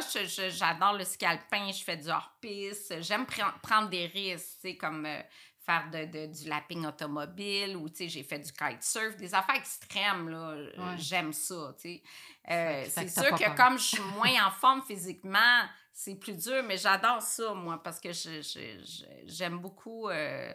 [0.50, 3.02] j'adore le ski alpin, je fais du hors-piste.
[3.02, 5.20] J'aime pre- prendre des risques, tu sais, comme euh,
[5.68, 9.56] faire de, de- du lapping automobile ou, tu sais, j'ai fait du kitesurf, des affaires
[9.56, 10.54] extrêmes, là.
[10.78, 10.96] Ouais.
[10.96, 12.02] J'aime ça, tu sais.
[12.50, 13.54] Euh, c'est sûr que peur.
[13.54, 18.00] comme je suis moins en forme physiquement, c'est plus dur, mais j'adore ça, moi, parce
[18.00, 20.08] que je- je- je- j'aime beaucoup...
[20.08, 20.54] euh,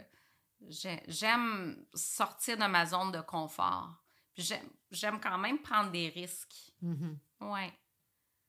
[0.67, 3.89] j'ai- j'aime sortir de ma zone de confort.
[4.35, 6.71] J'aime j'aime quand même prendre des risques.
[6.81, 7.19] Mhm.
[7.41, 7.71] Ouais.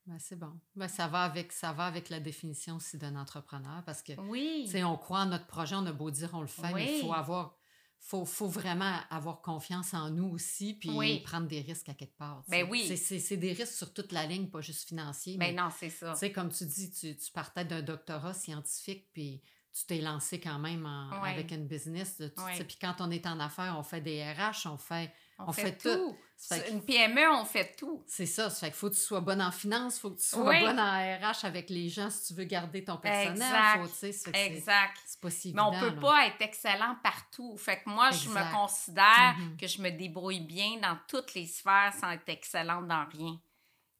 [0.07, 0.51] Ben, c'est bon.
[0.75, 4.69] Ben, ça, va avec, ça va avec la définition aussi d'un entrepreneur parce que, Oui.
[4.83, 7.13] on croit en notre projet, on a beau dire on le fait, mais il faut
[7.13, 7.57] avoir...
[7.97, 11.21] Faut, faut vraiment avoir confiance en nous aussi, puis Oui.
[11.21, 12.43] prendre des risques à quelque part.
[12.49, 12.95] Ben oui.
[12.97, 15.37] C'est des risques sur toute la ligne, pas juste financiers.
[15.37, 16.11] Ben mais non, c'est ça.
[16.13, 19.41] Tu sais, comme tu dis, tu, tu partais d'un doctorat scientifique, puis
[19.77, 21.31] tu t'es lancé quand même en- Ouais.
[21.31, 22.15] avec une business.
[22.19, 22.63] Ouais.
[22.63, 25.11] Puis quand on est en affaires, on fait des RH, on fait...
[25.37, 26.15] On, on fait, fait tout.
[26.71, 28.01] Une PME, on fait tout.
[28.07, 30.19] C'est ça, ça fait qu'il faut que tu sois bonne en finance, il faut que
[30.21, 30.61] tu sois Oui.
[30.61, 33.31] bonne en RH avec les gens si tu veux garder ton personnel.
[33.33, 33.81] Exact.
[33.81, 34.97] Faut, tu sais, ça fait que c'est- Exact.
[35.05, 36.01] C'est pas si Mais on évident, peut là.
[36.01, 37.57] pas être excellent partout.
[37.57, 39.57] Fait que moi, je me considère Mhm.
[39.57, 43.37] que je me débrouille bien dans toutes les sphères sans être excellente dans rien.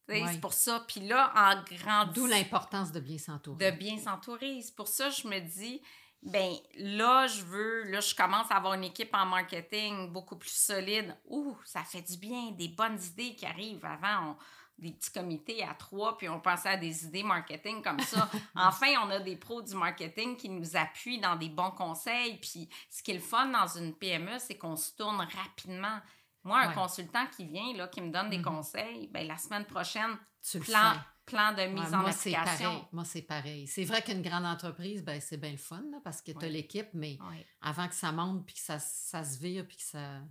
[0.07, 0.23] Ouais.
[0.31, 0.83] C'est pour ça.
[0.87, 2.13] Puis là, en grandissant...
[2.13, 3.71] D'où l'importance de bien de s'entourer.
[3.71, 4.61] bien s'entourer.
[4.61, 5.81] C'est pour ça que je me dis,
[6.21, 10.55] ben là, je veux, là, je commence à avoir une équipe en marketing beaucoup plus
[10.55, 11.15] solide.
[11.25, 13.85] Ouh, ça fait du bien, des bonnes idées qui arrivent.
[13.85, 14.35] Avant, on,
[14.77, 18.29] des petits comités à trois, puis on pensait à des idées marketing comme ça.
[18.55, 22.37] enfin, on a des pros du marketing qui nous appuient dans des bons conseils.
[22.37, 25.99] Puis ce qui est le fun dans une PME, c'est qu'on se tourne rapidement.
[26.45, 28.43] Moi, un consultant qui vient, là, qui me donne des mm-hmm.
[28.43, 30.93] conseils, ben, la semaine prochaine, tu plan,
[31.25, 32.87] plan de mise en application.
[32.91, 33.67] Moi, c'est pareil.
[33.67, 36.89] C'est vrai qu'une grande entreprise, ben, c'est bien le fun parce que tu as l'équipe,
[36.93, 37.17] mais
[37.61, 40.21] avant que ça monte, puis que ça, ça se vire, puis que ça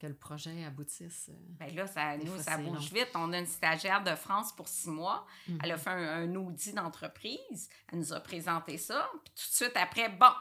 [0.00, 1.28] que le projet aboutisse.
[1.28, 1.34] Euh,
[1.64, 3.10] Bien là, ça, nous, ça bouge vite.
[3.14, 5.26] On a une stagiaire de France pour six mois.
[5.62, 5.80] Elle a mhm.
[5.80, 7.68] fait un, audit d'entreprise.
[7.92, 9.08] Elle nous a présenté ça.
[9.24, 10.32] Puis tout de suite après, bon,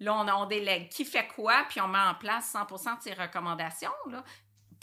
[0.00, 3.14] là, on, on délègue qui fait quoi, puis on met en place 100 de ses
[3.14, 3.92] recommandations.
[4.10, 4.24] Là.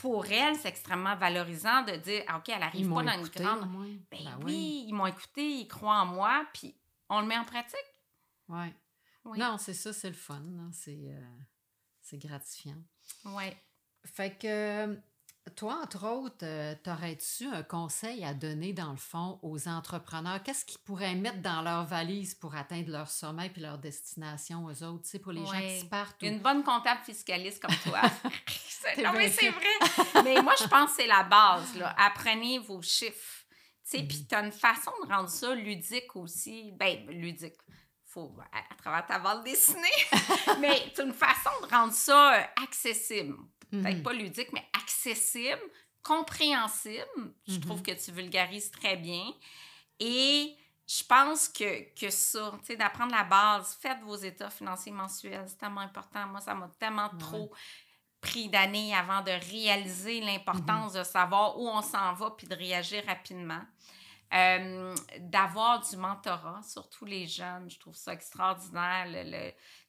[0.02, 3.72] Pour elle, c'est extrêmement valorisant de dire, ah, OK, elle n'arrive pas dans une grande...
[4.10, 6.74] Ben, ben oui, ils m'ont écouté, ils croient en moi, puis
[7.08, 7.78] on le met en pratique.
[8.50, 8.74] Ouais.
[9.26, 9.38] Oui.
[9.38, 10.42] Non, c'est ça, c'est le fun.
[10.88, 11.22] Euh,
[12.02, 12.82] c'est gratifiant.
[13.26, 13.44] Oui.
[14.06, 14.98] Fait que
[15.56, 20.44] toi, entre autres, euh, t'aurais-tu un conseil à donner dans le fond aux entrepreneurs?
[20.44, 24.84] Qu'est-ce qu'ils pourraient mettre dans leur valise pour atteindre leur sommet puis leur destination aux
[24.84, 26.22] autres, tu sais, pour les gens qui partent?
[26.22, 28.02] Une bonne comptable fiscaliste comme toi.
[29.04, 30.24] non, mais c'est vrai.
[30.24, 31.76] mais moi, je pense que c'est la base.
[31.76, 31.96] Là.
[31.98, 33.46] Apprenez vos chiffres.
[33.84, 34.28] Tu sais, puis mm-hmm.
[34.28, 36.72] tu as une façon de rendre ça ludique aussi.
[36.74, 37.56] Ben, ludique
[38.06, 39.88] faut, à, travers ta bande dessinée,
[40.60, 42.46] mais c'est une façon de rendre ça
[43.72, 44.04] peut-être mhm.
[44.04, 45.62] pas ludique, mais accessible,
[46.04, 47.34] compréhensible.
[47.48, 47.86] Je trouve mhm.
[47.86, 49.24] que tu vulgarises très bien.
[50.00, 50.56] Et
[50.88, 55.46] je pense que, que ça, tu sais, d'apprendre la base, faites vos états financiers mensuels,
[55.48, 56.28] c'est tellement important.
[56.28, 57.52] Moi, ça m'a tellement trop
[58.20, 61.00] pris d'années avant de réaliser l'importance mhm.
[61.00, 63.62] de savoir où on s'en va puis de réagir rapidement.
[64.34, 69.06] Euh, d'avoir du mentorat, surtout les jeunes, je trouve ça extraordinaire.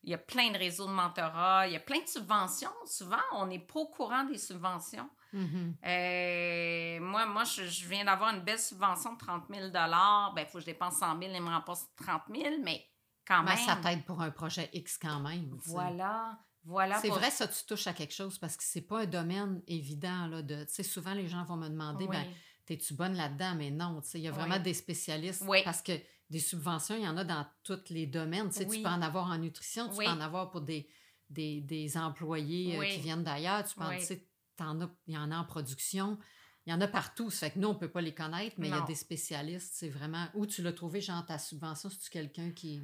[0.02, 2.72] il y a plein de réseaux de mentorat, il y a plein de subventions.
[2.84, 5.08] Souvent, on n'est pas au courant des subventions.
[5.32, 5.74] Mm-hmm.
[5.86, 10.54] Euh, moi, moi je, viens d'avoir une belle subvention de 30 000 Ben, il faut
[10.54, 12.84] que je dépense 100 000, ils me remboursent 30 000, mais
[13.26, 13.64] quand ben, même.
[13.64, 15.56] ça t'aide pour un projet X quand même.
[15.66, 16.38] Voilà.
[16.64, 19.62] Voilà c'est vrai, ça, tu touches à quelque chose parce que c'est pas un domaine
[19.66, 20.28] évident.
[20.28, 22.24] Là, de, souvent, les gens vont me demander, ben,
[22.72, 23.54] es-tu bonne là-dedans?
[23.56, 25.92] Mais non, il y a vraiment des spécialistes parce que
[26.30, 28.50] des subventions, il y en a dans tous les domaines.
[28.50, 30.88] Tu peux en avoir en nutrition, tu peux en avoir pour des,
[31.28, 36.18] des, employés euh, qui viennent d'ailleurs, tu peux en, il y en a en production.
[36.66, 37.30] Il y en a partout.
[37.30, 38.94] Ça fait que nous, on ne peut pas les connaître, mais il y a des
[38.94, 39.72] spécialistes.
[39.74, 40.26] C'est vraiment.
[40.34, 41.90] Où tu l'as trouvé, genre, ta subvention?
[41.90, 42.80] C'est-tu quelqu'un qui.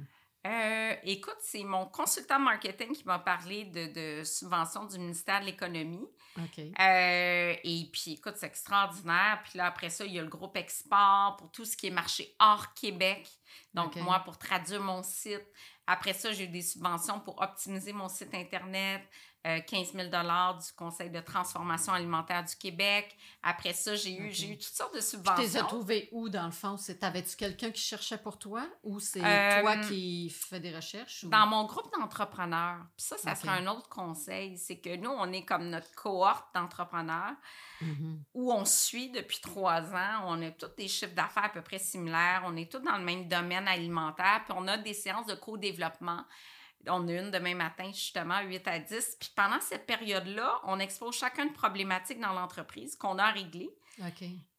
[0.47, 5.45] Euh, écoute, c'est mon consultant marketing qui m'a parlé de, de subventions du ministère de
[5.47, 6.07] l'Économie.
[6.79, 9.41] Euh, et puis, écoute, c'est extraordinaire.
[9.43, 11.91] Puis là, après ça, il y a le groupe Export pour tout ce qui est
[11.91, 13.27] marché hors Québec.
[13.73, 15.45] Donc, moi, pour traduire mon site.
[15.85, 19.01] Après ça, j'ai eu des subventions pour optimiser mon site Internet.
[19.45, 23.15] 15 euh, 000 du Conseil de transformation alimentaire du Québec.
[23.41, 25.43] Après ça, j'ai eu, eu toutes sortes de subventions.
[25.43, 26.75] Tu les as trouvées où, dans le fond?
[26.99, 31.23] T'avais-tu quelqu'un qui cherchait pour toi ou c'est toi euh, qui fais des recherches?
[31.25, 32.79] Dans mon groupe d'entrepreneurs.
[32.97, 34.57] Puis ça, ça serait un autre conseil.
[34.57, 37.35] C'est que nous, on est comme notre cohorte d'entrepreneurs
[37.81, 38.19] mm-hmm.
[38.33, 40.23] où on suit depuis trois ans.
[40.25, 42.43] On a tous des chiffres d'affaires à peu près similaires.
[42.45, 44.41] On est tous dans le même domaine alimentaire.
[44.43, 46.25] Puis on a des séances de co-développement.
[46.87, 49.17] On a une demain matin, justement, 8 à 10.
[49.19, 53.69] Puis pendant cette période-là, on expose chacun une problématique dans l'entreprise qu'on a réglée.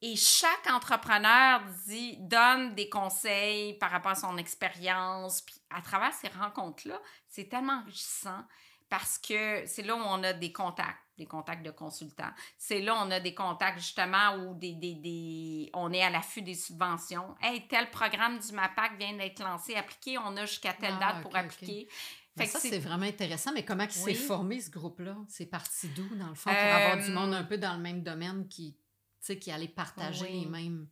[0.02, 5.40] Et chaque entrepreneur dit, donne des conseils par rapport à son expérience.
[5.42, 8.44] Puis à travers ces rencontres-là, c'est tellement enrichissant
[8.90, 12.32] parce que c'est là où on a des contacts, des contacts de consultants.
[12.58, 16.42] C'est là on a des contacts justement où des, des, des on est à l'affût
[16.42, 17.36] des subventions.
[17.40, 21.22] Hey, tel programme du MAPAC vient d'être lancé, appliqué, on a jusqu'à telle ah, date
[21.22, 21.88] pour appliquer.
[22.36, 23.52] Fait ça, c'est vraiment intéressant.
[23.52, 25.16] Mais comment il s'est formé, ce groupe-là?
[25.28, 28.02] C'est parti d'où, dans le fond, pour avoir du monde un peu dans le même
[28.02, 28.78] domaine qui,
[29.20, 30.88] qui allait partager les mêmes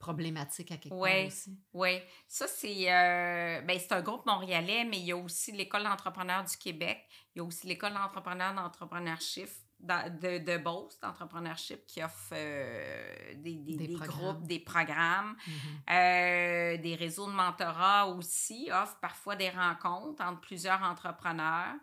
[0.00, 1.56] problématique à quelque part aussi?
[1.72, 5.84] Oui, ça c'est euh, ben, c'est un groupe montréalais, mais il y a aussi l'École
[5.84, 9.48] d'entrepreneurs du Québec, il y a aussi l'École d'entrepreneurs d'entrepreneurship
[9.82, 15.36] de, de Beauce d'entrepreneurship qui offre euh, des, des, groupes, des programmes.
[15.46, 15.90] Mm-hmm.
[15.90, 21.74] Euh, des réseaux de mentorat aussi offrent parfois des rencontres entre plusieurs entrepreneurs.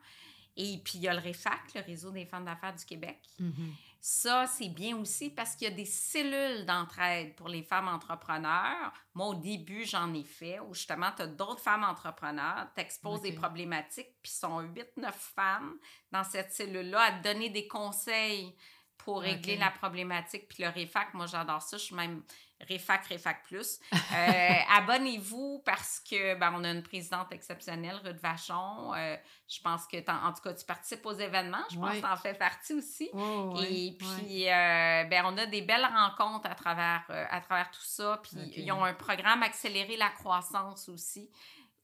[0.55, 3.19] Et puis, il y a le REFAC, le réseau des femmes d'affaires du Québec.
[3.39, 3.71] Mm-hmm.
[4.09, 8.93] Ça, c'est bien aussi parce qu'il y a des cellules d'entraide pour les femmes entrepreneurs.
[9.13, 13.19] Moi, au début, j'en ai fait, où justement, tu as d'autres femmes entrepreneurs, tu exposes
[13.19, 15.77] des problématiques, puis sont 8-9 femmes
[16.09, 18.55] dans cette cellule-là à te donner des conseils
[18.95, 20.47] pour régler la problématique.
[20.47, 21.75] Puis le REFAC, moi, j'adore ça.
[21.75, 22.23] Je suis même
[22.67, 23.79] REFAC, REFAC Plus.
[23.93, 23.97] Euh,
[24.77, 28.93] Abonnez-vous parce que ben, on a une présidente exceptionnelle, Ruth Vachon.
[28.95, 29.15] Euh,
[29.47, 31.63] je pense que, en tout cas, tu participes aux événements.
[31.71, 33.09] Je pense que tu en fais partie aussi.
[33.13, 37.85] Oh, Et puis, euh, ben, on a des belles rencontres à travers, à travers tout
[37.85, 38.19] ça.
[38.23, 41.29] Puis, ils ont un programme Accélérer la croissance aussi,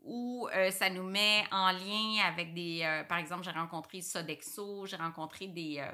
[0.03, 2.81] où euh, ça nous met en lien avec des...
[2.83, 5.79] euh, par exemple, j'ai rencontré Sodexo, j'ai rencontré des...
[5.79, 5.91] euh,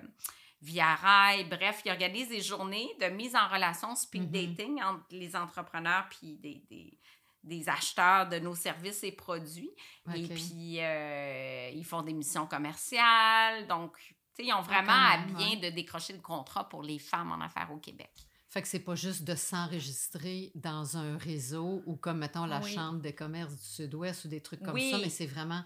[0.62, 4.32] Via Rail, bref, ils organisent des journées de mise en relation speed Mhm.
[4.56, 7.00] dating entre les entrepreneurs puis des, des,
[7.44, 9.72] des acheteurs de nos services et produits.
[10.14, 13.68] Et puis, euh, ils font des missions commerciales.
[13.68, 13.98] Donc,
[14.36, 15.70] tu sais, ils ont vraiment Ah, quand à bien ouais.
[15.70, 18.12] de décrocher le contrat pour les femmes en affaires au Québec.
[18.50, 22.74] Fait que c'est pas juste de s'enregistrer dans un réseau ou comme, mettons, la Oui.
[22.74, 24.92] Chambre des commerces du Sud-Ouest ou des trucs comme Oui.
[24.92, 25.64] ça, mais c'est vraiment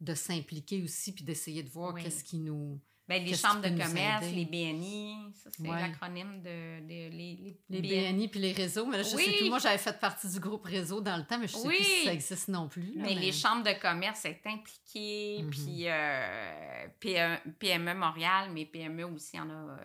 [0.00, 2.02] de s'impliquer aussi puis d'essayer de voir Oui.
[2.02, 2.80] qu'est-ce qui nous...
[3.08, 5.80] Ben, les chambres de commerce, les BNI, ça c'est Ouais.
[5.80, 8.12] l'acronyme de, de- les, Les BNI.
[8.12, 9.36] BNI puis les réseaux, mais là, je sais Oui.
[9.38, 9.48] plus.
[9.48, 11.76] Moi, j'avais fait partie du groupe réseau dans le temps, mais je sais Oui.
[11.76, 12.94] plus si ça existe non plus.
[12.96, 15.50] là, Mais les chambres de commerce est impliquées, Mhm.
[15.50, 19.76] puis euh, PME Montréal, mais PME aussi, il y en a euh,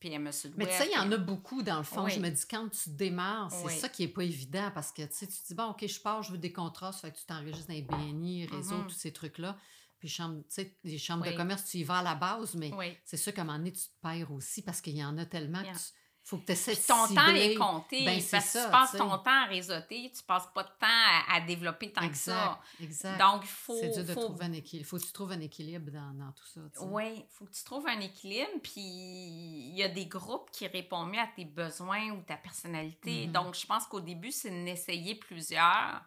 [0.00, 0.58] PME Sud-Ouest.
[0.58, 2.04] Mais tu sais, il y en a beaucoup dans le fond.
[2.04, 2.12] Oui.
[2.14, 5.08] Je me dis, quand tu démarres, c'est ça qui est pas évident parce que tu
[5.12, 7.18] sais, tu te dis, bon, OK, je pars, je veux des contrats, ça fait que
[7.18, 8.86] tu t'enregistres dans les BNI, réseau, Mhm.
[8.86, 9.56] tous ces trucs-là.
[10.00, 10.42] Puis chambre,
[10.82, 12.96] les chambres de commerce, tu y vas à la base, mais Oui.
[13.04, 15.26] c'est sûr qu'à un moment donné, tu te perds aussi parce qu'il y en a
[15.26, 15.84] tellement Il y que tu
[16.22, 18.04] faut que tu essaies de ton temps est compté.
[18.04, 20.86] Ben, parce que ça, tu passes ton temps à réseauter, tu passes pas de temps
[20.86, 22.60] à, à développer tant que ça.
[22.80, 23.18] Exact.
[23.18, 23.76] Donc, il faut.
[23.80, 24.86] c'est dur de faut- trouver un équilibre.
[24.88, 26.60] Faut que tu trouves un équilibre dans, dans tout ça.
[26.82, 30.66] Oui, il faut que tu trouves un équilibre, puis il y a des groupes qui
[30.66, 33.26] répondent mieux à tes besoins ou ta personnalité.
[33.26, 33.32] Mhm.
[33.32, 36.02] Donc, je pense qu'au début, c'est d'essayer plusieurs,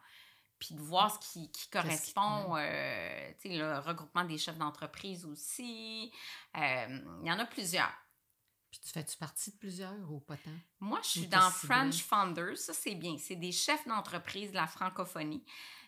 [0.66, 2.56] puis de voir ce qui, qui correspond.
[2.56, 6.12] euh, tu sais, le regroupement des chefs d'entreprise aussi.
[6.56, 7.92] Euh, Il y en a plusieurs.
[8.72, 10.52] Puis tu fais-tu partie de plusieurs ou pas tant?
[10.80, 11.52] Moi, je suis dans.
[11.52, 12.58] French Founders.
[12.58, 13.18] Ça, c'est bien.
[13.20, 15.44] C'est des chefs d'entreprise de la francophonie.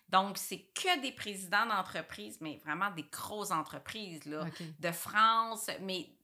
[0.09, 4.45] Donc, c'est que des présidents d'entreprise, mais vraiment des grosses entreprises, là,
[4.80, 6.14] de France, mais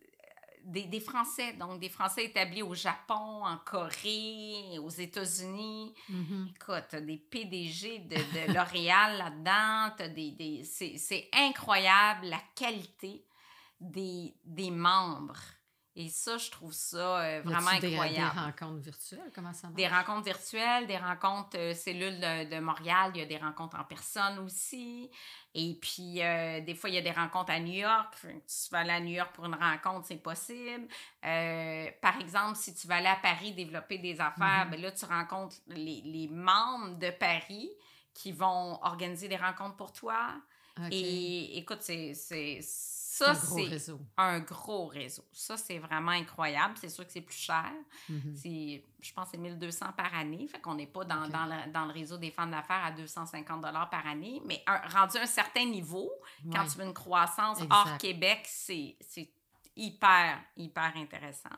[0.65, 1.53] des, des Français.
[1.53, 5.93] Donc, des Français établis au Japon, en Corée, aux États-Unis.
[6.09, 6.49] Mhm.
[6.55, 10.13] Écoute, t'as des PDG de, de L'Oréal là-dedans.
[10.13, 13.25] des, des- c'est, c'est incroyable la qualité
[13.79, 15.39] des, des membres.
[15.97, 18.33] Et ça, je trouve ça euh, vraiment des- incroyable.
[18.33, 19.75] Des, rencontres virtuelles, comment ça marche?
[19.75, 23.77] Des rencontres virtuelles, des rencontres euh, cellules de, de Montréal, il y a des rencontres
[23.77, 25.11] en personne aussi.
[25.53, 28.15] Et puis, euh, des fois, il y a des rencontres à New York.
[28.47, 30.87] Si tu vas aller à New York pour une rencontre, c'est possible.
[31.25, 34.71] Euh, par exemple, si tu vas aller à Paris développer des affaires, Mhm.
[34.71, 37.69] ben là, tu rencontres les, les membres de Paris
[38.13, 40.35] qui vont organiser des rencontres pour toi.
[40.89, 42.13] Et écoute, C'est
[43.13, 45.23] ça, c'est un gros réseau.
[45.33, 46.75] Ça, c'est vraiment incroyable.
[46.79, 47.69] C'est sûr que c'est plus cher.
[48.35, 50.47] C'est, je pense que c'est 1200 par année.
[50.47, 53.61] Fait qu'on n'est pas dans, dans, le, dans le réseau des femmes d'affaires à 250
[53.89, 54.41] par année.
[54.45, 56.09] Mais un- rendu à un certain niveau,
[56.53, 57.73] quand tu veux une croissance Exact.
[57.75, 58.95] hors Québec, c'est
[59.75, 61.49] hyper, hyper intéressant.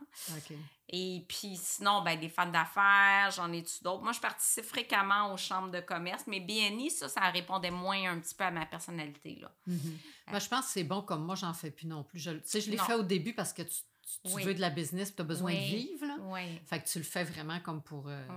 [0.89, 4.03] Et puis sinon, ben, des femmes d'affaires, j'en ai-tu d'autres?
[4.03, 8.19] Moi, je participe fréquemment aux chambres de commerce, mais BNI, ça, ça répondait moins un
[8.19, 9.39] petit peu à ma personnalité.
[9.41, 9.51] Là.
[9.65, 12.19] Ben, je pense que c'est bon comme moi, j'en fais plus non plus.
[12.19, 14.43] Je, tu sais, je l'ai fait au début parce que tu, tu- tu Oui.
[14.43, 16.05] veux de la business, tu as besoin de vivre.
[16.05, 16.17] Là.
[16.21, 18.27] Oui, Fait que tu le fais vraiment comme pour euh,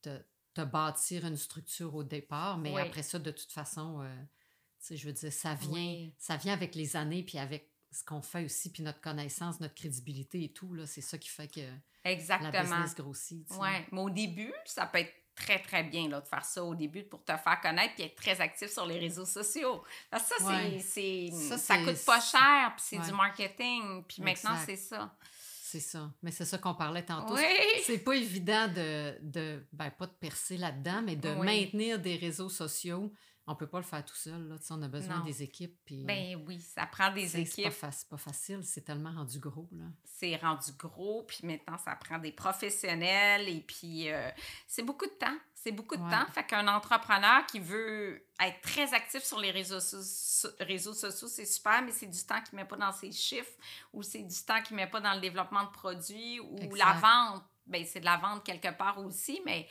[0.00, 0.18] te,
[0.54, 4.14] te bâtir une structure au départ, mais après ça, de toute façon, euh,
[4.80, 6.14] tu sais, je veux dire, ça vient, Oui.
[6.18, 9.74] ça vient avec les années, puis avec ce qu'on fait aussi, puis notre connaissance, notre
[9.74, 10.72] crédibilité et tout.
[10.74, 11.60] là, C'est ça qui fait que
[12.04, 12.50] la Exactement.
[12.62, 13.46] business grossit.
[13.60, 16.74] Oui, mais au début, ça peut être très, très bien là, de faire ça au
[16.74, 19.82] début pour te faire connaître et être très actif sur les réseaux sociaux.
[20.10, 20.78] Parce que ça, Ouais.
[20.80, 23.06] c'est, Ça, ça, coûte pas cher, puis c'est Ouais.
[23.06, 24.04] du marketing.
[24.08, 25.14] Puis maintenant, c'est ça.
[25.62, 26.12] C'est ça.
[26.22, 27.34] Mais c'est ça qu'on parlait tantôt.
[27.34, 27.42] Oui!
[27.86, 31.46] C'est pas évident de, de ben, pas de percer là-dedans, mais de Oui.
[31.46, 33.10] maintenir des réseaux sociaux.
[33.48, 34.48] On peut pas le faire tout seul.
[34.48, 34.54] Là.
[34.70, 35.24] On a besoin Non.
[35.24, 35.76] des équipes.
[35.84, 37.78] Puis, Ben oui, ça prend des sais, c'est pas, équipes.
[37.80, 38.60] fa- pas facile.
[38.62, 39.68] C'est tellement rendu gros.
[39.72, 39.84] Là.
[40.04, 43.48] C'est rendu gros, puis maintenant, ça prend des professionnels.
[43.48, 44.30] Et puis, euh,
[44.68, 45.36] c'est beaucoup de temps.
[45.54, 46.10] C'est beaucoup de Ouais.
[46.10, 46.26] temps.
[46.32, 51.44] Fait qu'un entrepreneur qui veut être très actif sur les réseaux, so- réseaux sociaux, c'est
[51.46, 53.52] super, mais c'est du temps qu'il ne met pas dans ses chiffres
[53.92, 56.76] ou c'est du temps qu'il ne met pas dans le développement de produits ou Exact.
[56.78, 57.44] la vente.
[57.66, 59.68] Ben, c'est de la vente quelque part aussi, mais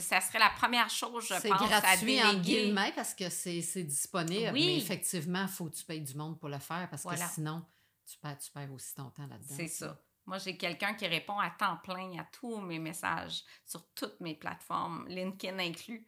[0.00, 1.48] ça serait la première chose, je pense, à
[1.80, 2.62] gratuit, entre déléguer.
[2.64, 4.50] guillemets, parce que c'est disponible.
[4.52, 4.66] Oui.
[4.66, 7.26] Mais effectivement, il faut que tu payes du monde pour le faire parce Voilà.
[7.26, 7.64] que sinon,
[8.06, 9.54] tu perds, tu perds aussi ton temps là-dedans.
[9.56, 10.00] C'est ça.
[10.26, 14.34] Moi, j'ai quelqu'un qui répond à temps plein à tous mes messages sur toutes mes
[14.34, 16.06] plateformes, LinkedIn inclus.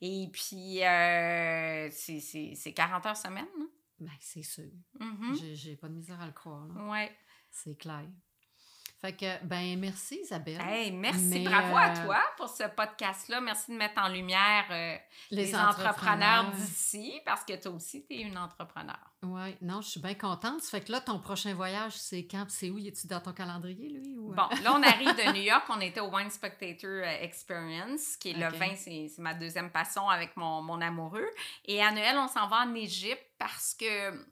[0.00, 3.46] Et puis, euh, c'est- c'est c'est 40 heures semaine.
[3.60, 3.68] hein?
[4.00, 4.70] Ben, c'est sûr.
[4.98, 5.36] Mhm.
[5.38, 6.68] J'ai- J'ai pas de misère à le croire.
[6.88, 7.14] Ouais.
[7.50, 8.06] C'est clair.
[9.00, 10.60] Fait que, ben, merci Isabelle.
[10.60, 13.40] Hey, merci, Mais, bravo à euh, toi pour ce podcast-là.
[13.40, 14.96] Merci de mettre en lumière euh,
[15.30, 16.50] Les les, entrepreneurs, entrepreneurs.
[16.56, 18.98] d'ici, parce que toi aussi, tu es une entrepreneur.
[19.22, 20.62] Oui, non, je suis bien contente.
[20.62, 22.46] Ça fait que là, ton prochain voyage, c'est quand?
[22.48, 22.78] C'est où?
[22.78, 24.16] Es-tu dans ton calendrier, lui?
[24.18, 24.32] Ou...
[24.32, 24.34] euh?
[24.34, 25.64] Bon, là, on arrive de New York.
[25.68, 30.08] On était au Wine Spectator Experience, qui est le vin, c'est c'est ma deuxième passion
[30.08, 31.28] avec mon, mon amoureux.
[31.66, 34.26] Et à Noël, on s'en va en Égypte parce que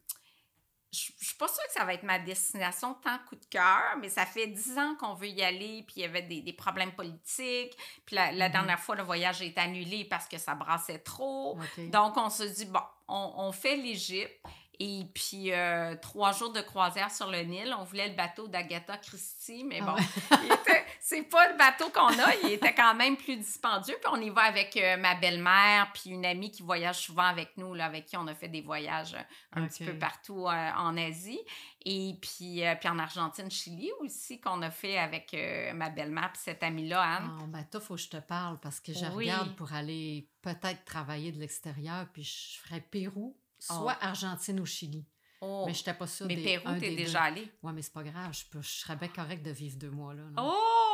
[0.97, 3.97] je je suis pas sûre que ça va être ma destination tant coup de cœur,
[4.01, 6.53] mais ça fait dix ans qu'on veut y aller, puis il y avait des, des
[6.53, 7.76] problèmes politiques.
[8.07, 8.53] Puis la, la Mhm.
[8.53, 11.59] dernière fois, le voyage est annulé parce que ça brassait trop.
[11.78, 14.40] Donc, on se dit, bon, on, on fait l'Égypte.
[14.78, 17.74] Et puis, euh, trois jours de croisière sur le Nil.
[17.78, 20.03] On voulait le bateau d'Agatha Christie, mais Ah bon, ouais.
[20.44, 22.34] il était- c'est pas le bateau qu'on a.
[22.42, 23.94] Il était quand même plus dispendieux.
[24.02, 27.57] Puis, on y va avec euh, ma belle-mère, puis une amie qui voyage souvent avec
[27.57, 30.70] nous, là, avec qui on a fait des voyages euh, un petit peu partout euh,
[30.76, 31.38] en Asie.
[31.84, 35.36] Et puis, puis en Argentine, Chili aussi, qu'on a fait avec
[35.74, 37.30] ma belle-mère, puis cette amie-là, Anne.
[37.40, 39.30] Ah, ben, toi, faut que je te parle parce que je Oui.
[39.30, 45.07] regarde pour aller peut-être travailler de l'extérieur, puis je ferais Pérou, soit Argentine ou Chili.
[45.40, 45.64] Oh.
[45.66, 47.24] Mais je n'étais pas sûre Mais des, Pérou, t'es déjà deux.
[47.26, 47.52] allée.
[47.62, 48.32] Ouais, mais c'est pas grave.
[48.32, 50.22] Je, peux, je serais bien correct de vivre deux mois là.
[50.22, 50.42] là.
[50.42, 50.86] Oh,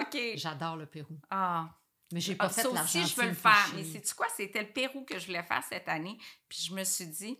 [0.00, 0.18] OK.
[0.36, 1.18] J'adore le Pérou.
[1.30, 1.68] Ah.
[2.12, 3.70] Mais j'ai pas Ah, fait ça aussi, je veux le faire.
[3.74, 4.26] Mais sais-tu quoi?
[4.34, 6.18] C'était le Pérou que je voulais faire cette année.
[6.48, 7.38] Puis je me suis dit,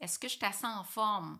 [0.00, 1.38] est-ce que je suis assez en forme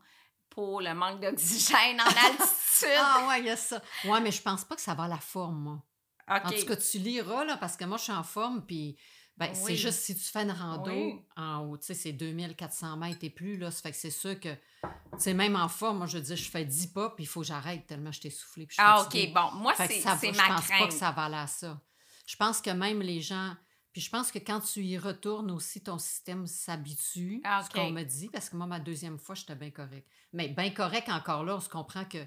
[0.50, 2.98] pour le manque d'oxygène en altitude?
[2.98, 3.80] Ah ouais, il y a ça.
[4.04, 5.82] Ouais, mais je pense pas que ça va à la forme, moi.
[6.28, 8.96] En tout cas, tu liras, là, parce que moi, je suis en forme, puis
[9.46, 9.62] ben, Oui.
[9.66, 11.20] c'est juste si tu fais une rando Oui.
[11.36, 14.38] en haut, tu sais, c'est 2400 mètres et plus, là, ça fait que c'est sûr
[14.38, 14.58] que, tu
[15.18, 17.40] sais, même en forme, moi, je veux dire, je fais 10 pas, puis il faut
[17.40, 19.28] que j'arrête tellement je puis je suis ah, fatiguée.
[19.28, 19.34] OK.
[19.34, 20.88] Bon, moi, c'est ça va- c'est je ma pense pas crainte.
[20.88, 21.80] que ça va aller à ça.
[22.26, 23.54] Je pense que même les gens...
[23.92, 27.90] Puis je pense que quand tu y retournes aussi, ton système s'habitue, Ah, ce qu'on
[27.90, 30.06] me dit, parce que moi, ma deuxième fois, j'étais bien correct.
[30.32, 32.18] Mais bien correct encore là, on se comprend que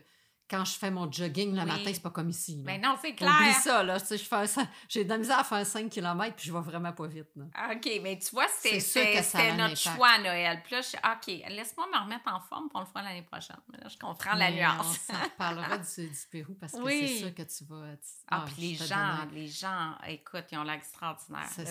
[0.49, 1.65] quand je fais mon jogging le Oui.
[1.65, 2.57] matin, c'est pas comme ici.
[2.57, 2.63] là.
[2.65, 3.55] Mais non, c'est Oublie clair.
[3.63, 3.99] ça, là.
[3.99, 4.45] Tu sais, je fais
[4.87, 7.45] J'ai de la misère à faire 5 km, puis je vais vraiment pas vite, là.
[7.55, 10.61] Ah, OK, mais tu vois, c'était C'est notre choix à Noël.
[10.63, 13.57] Puis là, je suis OK, laisse-moi me remettre en forme, on le fera l'année prochaine.
[13.71, 15.07] Mais là, je comprends la Mais nuance.
[15.09, 17.07] On s'en reparlera du, du Pérou, parce que Oui.
[17.07, 17.95] c'est sûr que tu vas...
[17.97, 21.65] tu- Ah, puis les gens, les gens, écoute, ils ont l'air Le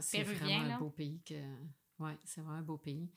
[0.00, 0.74] c'est vraiment, vraiment là.
[0.74, 1.34] un beau pays que...
[2.00, 3.08] Oui, c'est vraiment un beau pays.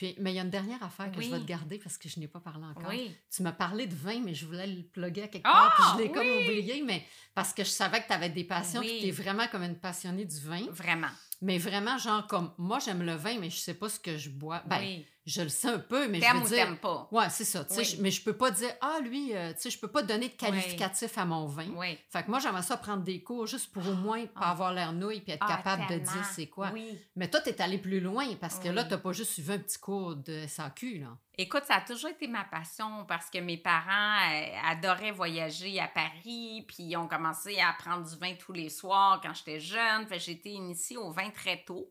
[0.00, 2.08] Puis, mais il y a une dernière affaire que je vais te garder parce que
[2.08, 2.88] je n'ai pas parlé encore.
[2.88, 3.14] Oui.
[3.30, 5.98] Tu m'as parlé de vin, mais je voulais le plugger à quelque Ah, part, puis
[5.98, 9.00] je l'ai comme oublié, mais parce que je savais que tu avais des passions, puis
[9.02, 10.64] tu es vraiment comme une passionnée du vin.
[10.70, 11.10] Vraiment.
[11.42, 14.28] Mais vraiment, genre, comme moi, j'aime le vin, mais je sais pas ce que je
[14.28, 14.62] bois.
[14.66, 15.06] Ben, oui.
[15.24, 16.78] je le sais un peu, mais je veux ou dire.
[16.80, 17.08] pas?
[17.10, 17.64] Ouais, c'est ça.
[17.64, 17.84] tu Oui.
[17.84, 20.28] je- mais je peux pas dire, ah, lui, euh, tu sais, je peux pas donner
[20.28, 21.68] de qualificatif à mon vin.
[21.76, 21.96] Oui.
[22.10, 24.50] Fait que moi, j'aimerais ça prendre des cours juste pour au moins pas Ah.
[24.50, 26.70] avoir l'air nouille puis être Ah, capable de dire c'est quoi.
[26.74, 26.98] Oui.
[27.16, 29.78] Mais toi, t'es allé plus loin parce que là, t'as pas juste suivi un petit
[29.78, 31.16] cours de SAQ, là.
[31.38, 35.88] Écoute, ça a toujours été ma passion parce que mes parents euh, adoraient voyager à
[35.88, 40.06] Paris, puis ils ont commencé à prendre du vin tous les soirs quand j'étais jeune.
[40.06, 41.88] Fait été initiée au vin très tôt.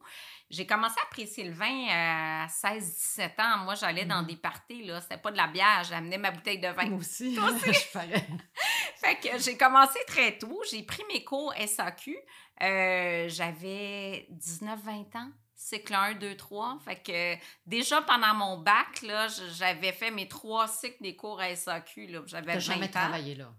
[0.51, 3.57] J'ai commencé à apprécier le vin euh, à 16-17 ans.
[3.63, 4.27] Moi, j'allais dans Mhm.
[4.27, 5.01] des parties, là.
[5.01, 6.85] C'était pas de la bière, j'amenais ma bouteille de vin.
[6.85, 7.33] Moi aussi.
[7.33, 7.73] Toi aussi?
[7.73, 8.27] je ferais.
[8.97, 10.61] Fait que j'ai commencé très tôt.
[10.69, 12.15] J'ai pris mes cours SAQ.
[12.61, 15.31] Euh, J'avais 19-20 ans.
[15.61, 16.79] Cycle 1, 2, 3.
[16.85, 17.35] Fait que
[17.65, 22.07] déjà pendant mon bac, là, j'avais fait mes trois cycles des cours à SAQ.
[22.07, 22.21] là.
[22.25, 22.91] J'avais T'as 20 jamais ans.
[22.91, 23.53] travaillé là.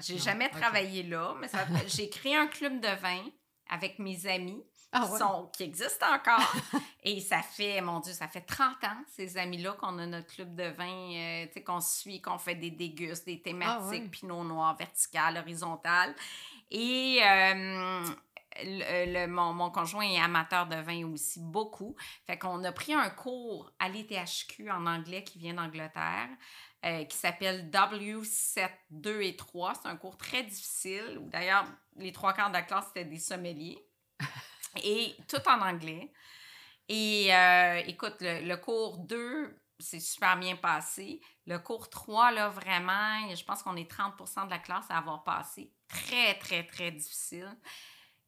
[0.00, 1.48] J'ai jamais travaillé là, mais
[1.86, 3.22] j'ai créé un club de vin
[3.68, 4.60] avec mes amis
[4.90, 5.18] Ah qui, ouais?
[5.20, 6.52] sont, qui existent encore.
[7.04, 10.56] Et ça fait, mon Dieu, ça fait 30 ans, ces amis-là, qu'on a notre club
[10.56, 14.08] de vin, euh, tu sais, qu'on suit, qu'on fait des dégustes, des thématiques, Ah ouais.
[14.08, 16.16] pinot noir, vertical, horizontal.
[16.72, 18.04] Et euh,
[18.62, 21.96] le, le- mon, mon conjoint est amateur de vin aussi, beaucoup.
[22.26, 26.28] Fait qu'on a pris un cours à l'ETHQ en anglais qui vient d'Angleterre.
[26.84, 29.74] euh, qui s'appelle W7, 2 et 3.
[29.74, 31.18] C'est un cours très difficile.
[31.20, 33.78] où D'ailleurs, les trois quarts de la classe, c'était des sommeliers.
[34.84, 36.12] Et tout en anglais.
[36.88, 41.20] Et euh, écoute, le, le cours 2, c'est super bien passé.
[41.46, 45.24] Le cours 3, là, vraiment, je pense qu'on est 30% de la classe à avoir
[45.24, 45.72] passé.
[45.88, 47.48] Très, très, très difficile.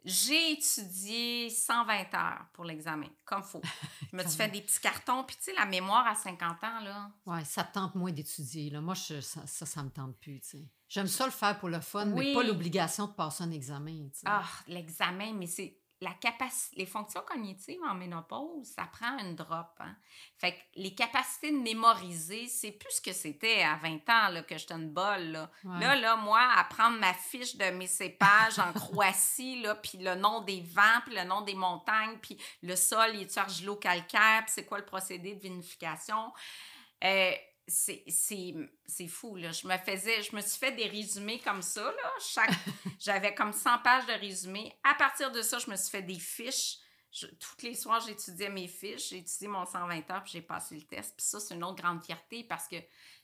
[0.05, 3.61] J'ai étudié 120 heures pour l'examen, comme faut.
[4.13, 5.23] Je me suis fait des petits cartons.
[5.25, 8.71] Puis, tu sais, la mémoire à 50 ans, là, Ouais, ça te tente moins d'étudier.
[8.71, 8.81] Là.
[8.81, 10.41] Moi, je- ça, ça, ça me tente plus.
[10.41, 10.65] tu sais.
[10.89, 12.29] J'aime ça le faire pour le fun, Oui.
[12.29, 14.09] mais pas l'obligation de passer un examen.
[14.13, 14.27] tu sais.
[14.27, 19.69] Ah, l'examen, mais c'est la capacité, les fonctions cognitives en ménopause, ça prend une drop.
[19.79, 19.95] Hein?
[20.37, 24.43] Fait que les capacités de mémoriser, c'est plus ce que c'était à 20 ans là,
[24.43, 25.31] que j'étais une bolle.
[25.31, 25.51] Là.
[25.63, 25.79] Ouais.
[25.79, 30.17] là, là, moi, à prendre ma fiche de mes cépages en Croatie, là, puis le
[30.17, 34.53] nom des vents, puis le nom des montagnes, puis le sol, il est argilo-calcaire, puis
[34.55, 36.33] c'est quoi le procédé de vinification?
[37.05, 37.33] Euh,
[37.67, 39.53] c'est fou, là.
[39.53, 42.13] Je me faisais, je me suis fait des résumés comme ça, là.
[42.21, 42.51] Chaque,
[42.99, 44.73] j'avais comme 100 pages de résumés.
[44.85, 46.79] À partir de ça, je me suis fait des fiches.
[47.39, 50.83] toutes les soirs, j'étudiais mes fiches, j'ai étudié mon 120 heures, puis j'ai passé le
[50.83, 51.15] test.
[51.17, 52.77] Puis ça, c'est une autre grande fierté parce que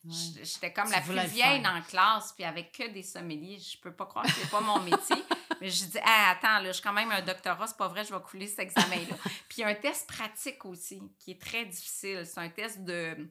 [0.05, 3.59] j'étais comme la plus vieille dans la classe, puis avec que des sommeliers.
[3.59, 5.24] Je peux pas croire que c'est pas mon métier.
[5.61, 8.14] Mais je dis, attends, là, je suis quand même un doctorat, c'est pas vrai, je
[8.14, 9.16] vais couler cet examen-là.
[9.49, 12.24] puis il y a un test pratique aussi, qui est très difficile.
[12.24, 13.28] C'est un test de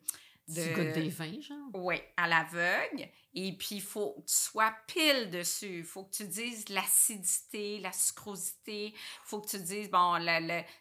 [0.47, 0.93] de...
[0.93, 1.69] des vins, genre?
[1.73, 3.09] Oui, à l'aveugle.
[3.33, 5.79] Et puis, il faut que tu sois pile dessus.
[5.79, 8.87] Il faut que tu dises l'acidité, la sucrosité.
[8.87, 8.93] Il
[9.25, 10.39] faut que tu dises, bon, la,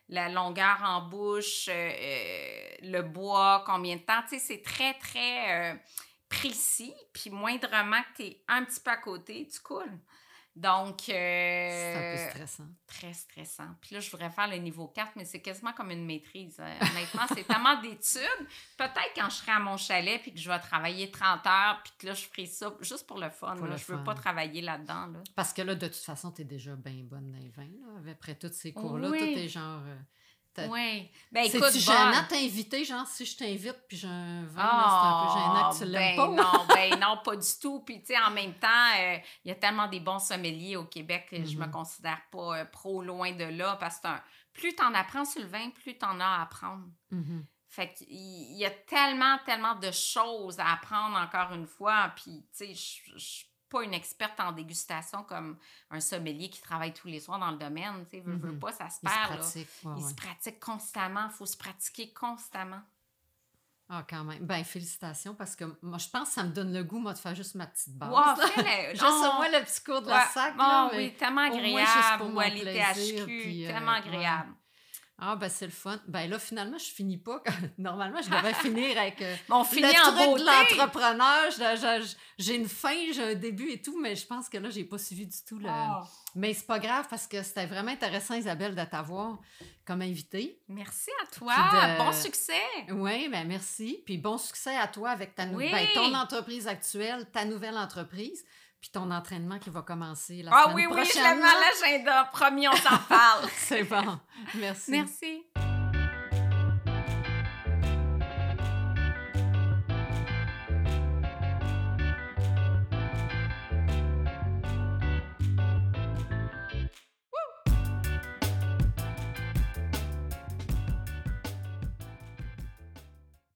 [0.08, 4.22] la, longueur en bouche, euh, euh, le bois, combien de temps.
[4.28, 5.74] Tu sais, c'est très, très euh,
[6.28, 6.94] précis.
[7.12, 9.98] Puis, moindrement que tu es un petit peu à côté, tu coules.
[10.57, 11.11] Donc.
[11.11, 12.68] Euh, c'est un peu stressant.
[12.86, 13.68] Très stressant.
[13.82, 16.57] Puis là, je voudrais faire le niveau 4, mais c'est quasiment comme une maîtrise.
[16.59, 18.46] Euh, honnêtement, c'est tellement d'études.
[18.78, 21.92] Peut-être quand je serai à mon chalet puis que je vais travailler 30 heures, puis
[21.98, 23.54] que là, je ferai ça juste pour le fun.
[23.57, 25.07] je ne veux pas travailler là-dedans.
[25.09, 25.22] Là.
[25.34, 28.11] Parce que là, de toute façon, tu es déjà bien bonne dans les vins.
[28.11, 29.82] Après tous ces cours-là, tout est genre.
[29.86, 29.96] Euh,
[30.68, 31.11] oui.
[31.32, 35.22] Ben, écoute, C'est-tu gênant t'inviter, genre, si je t'invite, puis j'ai un vin, c'est un
[35.22, 36.42] peu gênant que tu l'aimes ben pas?
[36.42, 37.80] non, ben non, pas du tout.
[37.80, 40.84] Puis, tu sais, en même temps, euh, il y a tellement des bons sommeliers au
[40.84, 41.70] Québec que je me mm-hmm.
[41.70, 44.09] considère pas euh, pro loin de là, parce que
[44.52, 46.84] plus tu en apprends sur le vin, plus tu en as à apprendre.
[47.12, 47.44] Mm-hmm.
[47.68, 52.12] Fait qu'il y a tellement, tellement de choses à apprendre encore une fois.
[52.16, 53.44] Puis, tu sais, je
[53.76, 55.56] pas une experte en dégustation comme
[55.90, 58.04] un sommelier qui travaille tous les soirs dans le domaine.
[58.10, 58.58] Tu sais, veut, mm-hmm.
[58.58, 59.44] pas, ça se perd.
[59.96, 61.26] Il, se pratique, constamment.
[61.26, 62.80] Il faut se pratiquer constamment.
[63.88, 64.44] Ah, quand même.
[64.44, 67.18] Ben, félicitations parce que moi, je pense que ça me donne le goût, moi, de
[67.18, 68.10] faire juste ma petite base.
[68.10, 68.46] Wow,
[68.90, 70.54] juste moi, le petit cours de la sac.
[70.58, 72.24] Oh, oui, tellement agréable.
[72.24, 74.52] Ou à l'ITHQ, tellement euh, agréable.
[75.18, 75.98] Ah, ben c'est le fun.
[76.06, 77.42] Ben là, finalement, je finis pas.
[77.78, 82.06] Normalement, je devrais finir avec euh, bon, le en truc de l'entrepreneur.
[82.38, 84.98] J'ai une fin, j'ai un début et tout, mais je pense que là, j'ai pas
[84.98, 85.68] suivi du tout le...
[85.70, 86.02] Ah.
[86.34, 89.38] Mais c'est pas grave parce que c'était vraiment intéressant, Isabelle, de t'avoir
[89.86, 90.60] comme invitée.
[90.68, 91.54] Merci à toi.
[91.96, 92.52] Bon succès.
[92.90, 94.02] Oui, ben merci.
[94.04, 98.44] Puis bon succès à toi avec ta ben, ton entreprise actuelle, ta nouvelle entreprise
[98.80, 101.22] puis ton entraînement qui va commencer la ah, semaine prochaine.
[101.26, 102.30] Ah oui, oui, je l'agenda.
[102.32, 103.48] Promis, on s'en parle.
[103.56, 104.18] C'est bon.
[104.54, 104.90] Merci.
[104.90, 105.65] Merci.